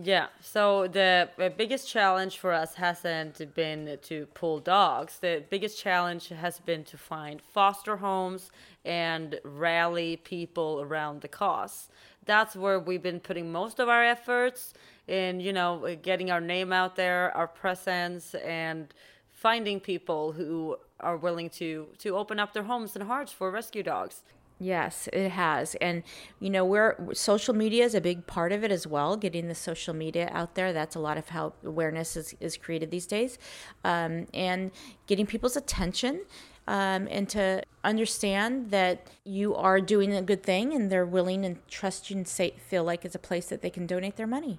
Yeah. 0.01 0.29
So 0.41 0.87
the 0.87 1.29
biggest 1.57 1.89
challenge 1.89 2.39
for 2.39 2.53
us 2.53 2.75
hasn't 2.75 3.55
been 3.55 3.99
to 4.03 4.27
pull 4.27 4.61
dogs. 4.61 5.19
The 5.19 5.43
biggest 5.51 5.81
challenge 5.81 6.29
has 6.29 6.61
been 6.61 6.85
to 6.85 6.97
find 6.97 7.43
foster 7.43 7.97
homes 7.97 8.53
and 8.85 9.41
rally 9.43 10.17
people 10.17 10.81
around 10.83 11.23
the 11.23 11.29
cause. 11.29 11.89
That's 12.27 12.55
where 12.55 12.79
we've 12.79 13.03
been 13.03 13.19
putting 13.19 13.51
most 13.51 13.81
of 13.81 13.89
our 13.89 14.05
efforts 14.05 14.73
in, 15.09 15.41
you 15.41 15.53
know, 15.53 15.97
getting 16.01 16.31
our 16.31 16.41
name 16.41 16.73
out 16.73 16.95
there, 16.95 17.37
our 17.37 17.49
presence, 17.49 18.35
and 18.37 18.95
finding 19.33 19.81
people 19.81 20.33
who 20.33 20.77
are 21.01 21.17
willing 21.17 21.49
to 21.49 21.89
to 21.99 22.17
open 22.17 22.39
up 22.39 22.53
their 22.53 22.65
homes 22.65 22.95
and 22.95 23.05
hearts 23.05 23.33
for 23.33 23.51
rescue 23.51 23.83
dogs. 23.83 24.23
Yes, 24.61 25.09
it 25.13 25.31
has. 25.31 25.77
And, 25.77 26.03
you 26.41 26.51
know, 26.51 26.65
we're 26.65 26.97
social 27.15 27.55
media 27.55 27.85
is 27.85 27.95
a 27.95 28.01
big 28.01 28.27
part 28.27 28.51
of 28.51 28.65
it 28.65 28.73
as 28.73 28.87
well. 28.87 29.17
Getting 29.17 29.47
the 29.47 29.55
social 29.55 29.95
media 29.95 30.29
out 30.33 30.57
there, 30.57 30.73
that's 30.73 30.97
a 30.97 30.99
lot 30.99 31.17
of 31.17 31.29
how 31.29 31.53
awareness 31.65 32.17
is, 32.17 32.35
is 32.41 32.57
created 32.57 32.91
these 32.91 33.07
days. 33.07 33.39
Um, 33.85 34.27
and 34.35 34.73
getting 35.07 35.27
people's 35.27 35.57
attention 35.57 36.23
um, 36.67 37.07
and 37.11 37.29
to 37.31 37.63
understand 37.85 38.73
that 38.73 39.07
you 39.25 39.55
are 39.55 39.81
doing 39.81 40.13
a 40.13 40.23
good 40.23 40.43
thing 40.43 40.75
and 40.75 40.91
they're 40.91 41.07
willing 41.07 41.45
and 41.45 41.67
trust 41.69 42.11
you 42.11 42.17
and 42.17 42.27
say, 42.27 42.55
feel 42.59 42.83
like 42.83 43.05
it's 43.05 43.15
a 43.15 43.21
place 43.21 43.47
that 43.47 43.63
they 43.63 43.71
can 43.71 43.87
donate 43.87 44.17
their 44.17 44.27
money. 44.27 44.59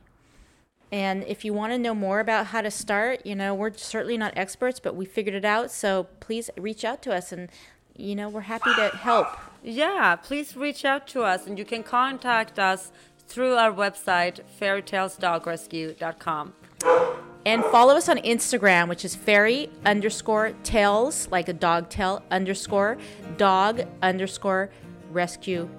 And 0.91 1.23
if 1.25 1.43
you 1.43 1.53
want 1.53 1.73
to 1.73 1.77
know 1.77 1.93
more 1.93 2.19
about 2.19 2.47
how 2.47 2.61
to 2.61 2.71
start, 2.71 3.25
you 3.25 3.35
know, 3.35 3.53
we're 3.53 3.73
certainly 3.73 4.17
not 4.17 4.33
experts, 4.37 4.79
but 4.79 4.95
we 4.95 5.05
figured 5.05 5.35
it 5.35 5.45
out. 5.45 5.71
So 5.71 6.07
please 6.19 6.49
reach 6.57 6.83
out 6.83 7.03
to 7.03 7.13
us 7.13 7.31
and, 7.31 7.49
you 7.95 8.15
know, 8.15 8.29
we're 8.29 8.41
happy 8.41 8.73
to 8.73 8.89
help. 8.89 9.27
Yeah, 9.63 10.15
please 10.15 10.55
reach 10.55 10.85
out 10.85 11.07
to 11.09 11.23
us 11.23 11.45
and 11.47 11.57
you 11.57 11.65
can 11.65 11.83
contact 11.83 12.57
us 12.59 12.91
through 13.27 13.55
our 13.55 13.71
website, 13.71 14.39
fairytailsdogrescue.com. 14.59 16.53
And 17.45 17.63
follow 17.65 17.95
us 17.95 18.09
on 18.09 18.17
Instagram, 18.17 18.89
which 18.89 19.05
is 19.05 19.15
fairy 19.15 19.69
underscore 19.85 20.51
tails, 20.63 21.27
like 21.31 21.47
a 21.47 21.53
dog 21.53 21.89
tail 21.89 22.21
underscore 22.31 22.97
dog 23.37 23.81
underscore 24.01 24.71
rescue 25.11 25.69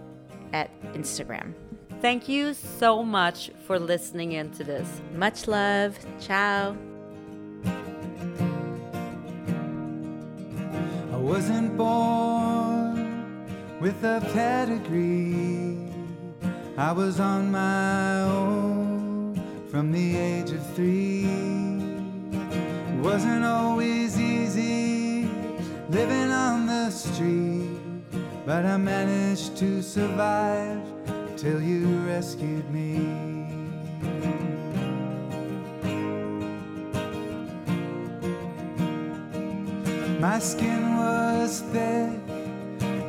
at 0.52 0.70
Instagram. 0.94 1.52
Thank 2.00 2.28
you 2.28 2.54
so 2.54 3.02
much 3.02 3.50
for 3.66 3.78
listening 3.78 4.32
into 4.32 4.64
this. 4.64 5.02
Much 5.14 5.46
love. 5.46 5.98
Ciao. 6.18 6.76
I 11.12 11.16
wasn't 11.16 11.76
born 11.76 12.29
with 13.80 14.04
a 14.04 14.20
pedigree. 14.34 15.78
I 16.76 16.92
was 16.92 17.18
on 17.18 17.50
my 17.50 18.22
own 18.22 19.40
from 19.70 19.90
the 19.90 20.16
age 20.16 20.50
of 20.50 20.74
three. 20.74 21.24
It 22.30 23.00
wasn't 23.02 23.44
always 23.44 24.20
easy 24.20 25.28
living 25.88 26.30
on 26.30 26.66
the 26.66 26.90
street, 26.90 27.80
but 28.44 28.66
I 28.66 28.76
managed 28.76 29.56
to 29.56 29.82
survive 29.82 30.82
till 31.36 31.62
you 31.62 31.86
rescued 32.06 32.70
me. 32.70 32.98
My 40.20 40.38
skin 40.38 40.98
was 40.98 41.62
thick, 41.72 42.19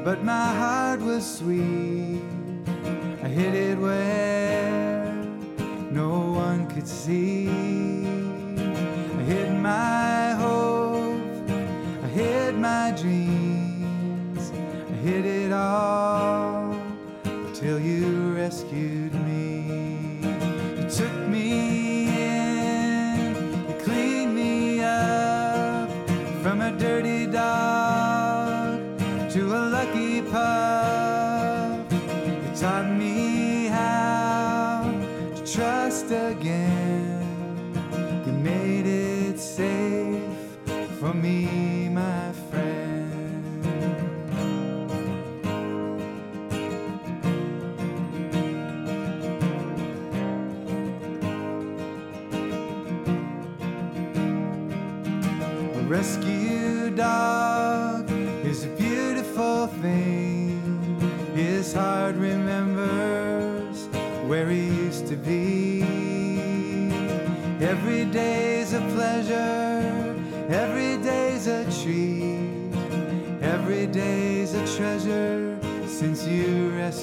but 0.03 0.23
my 0.23 0.53
heart 0.55 0.99
was 0.99 1.23
sweet. 1.37 2.21
I 3.23 3.27
hid 3.27 3.53
it 3.53 3.77
where 3.77 5.13
no 5.91 6.31
one 6.31 6.67
could 6.67 6.87
see. 6.87 7.47
I 9.17 9.21
hid 9.23 9.51
my 9.53 10.10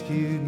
rescued 0.08 0.47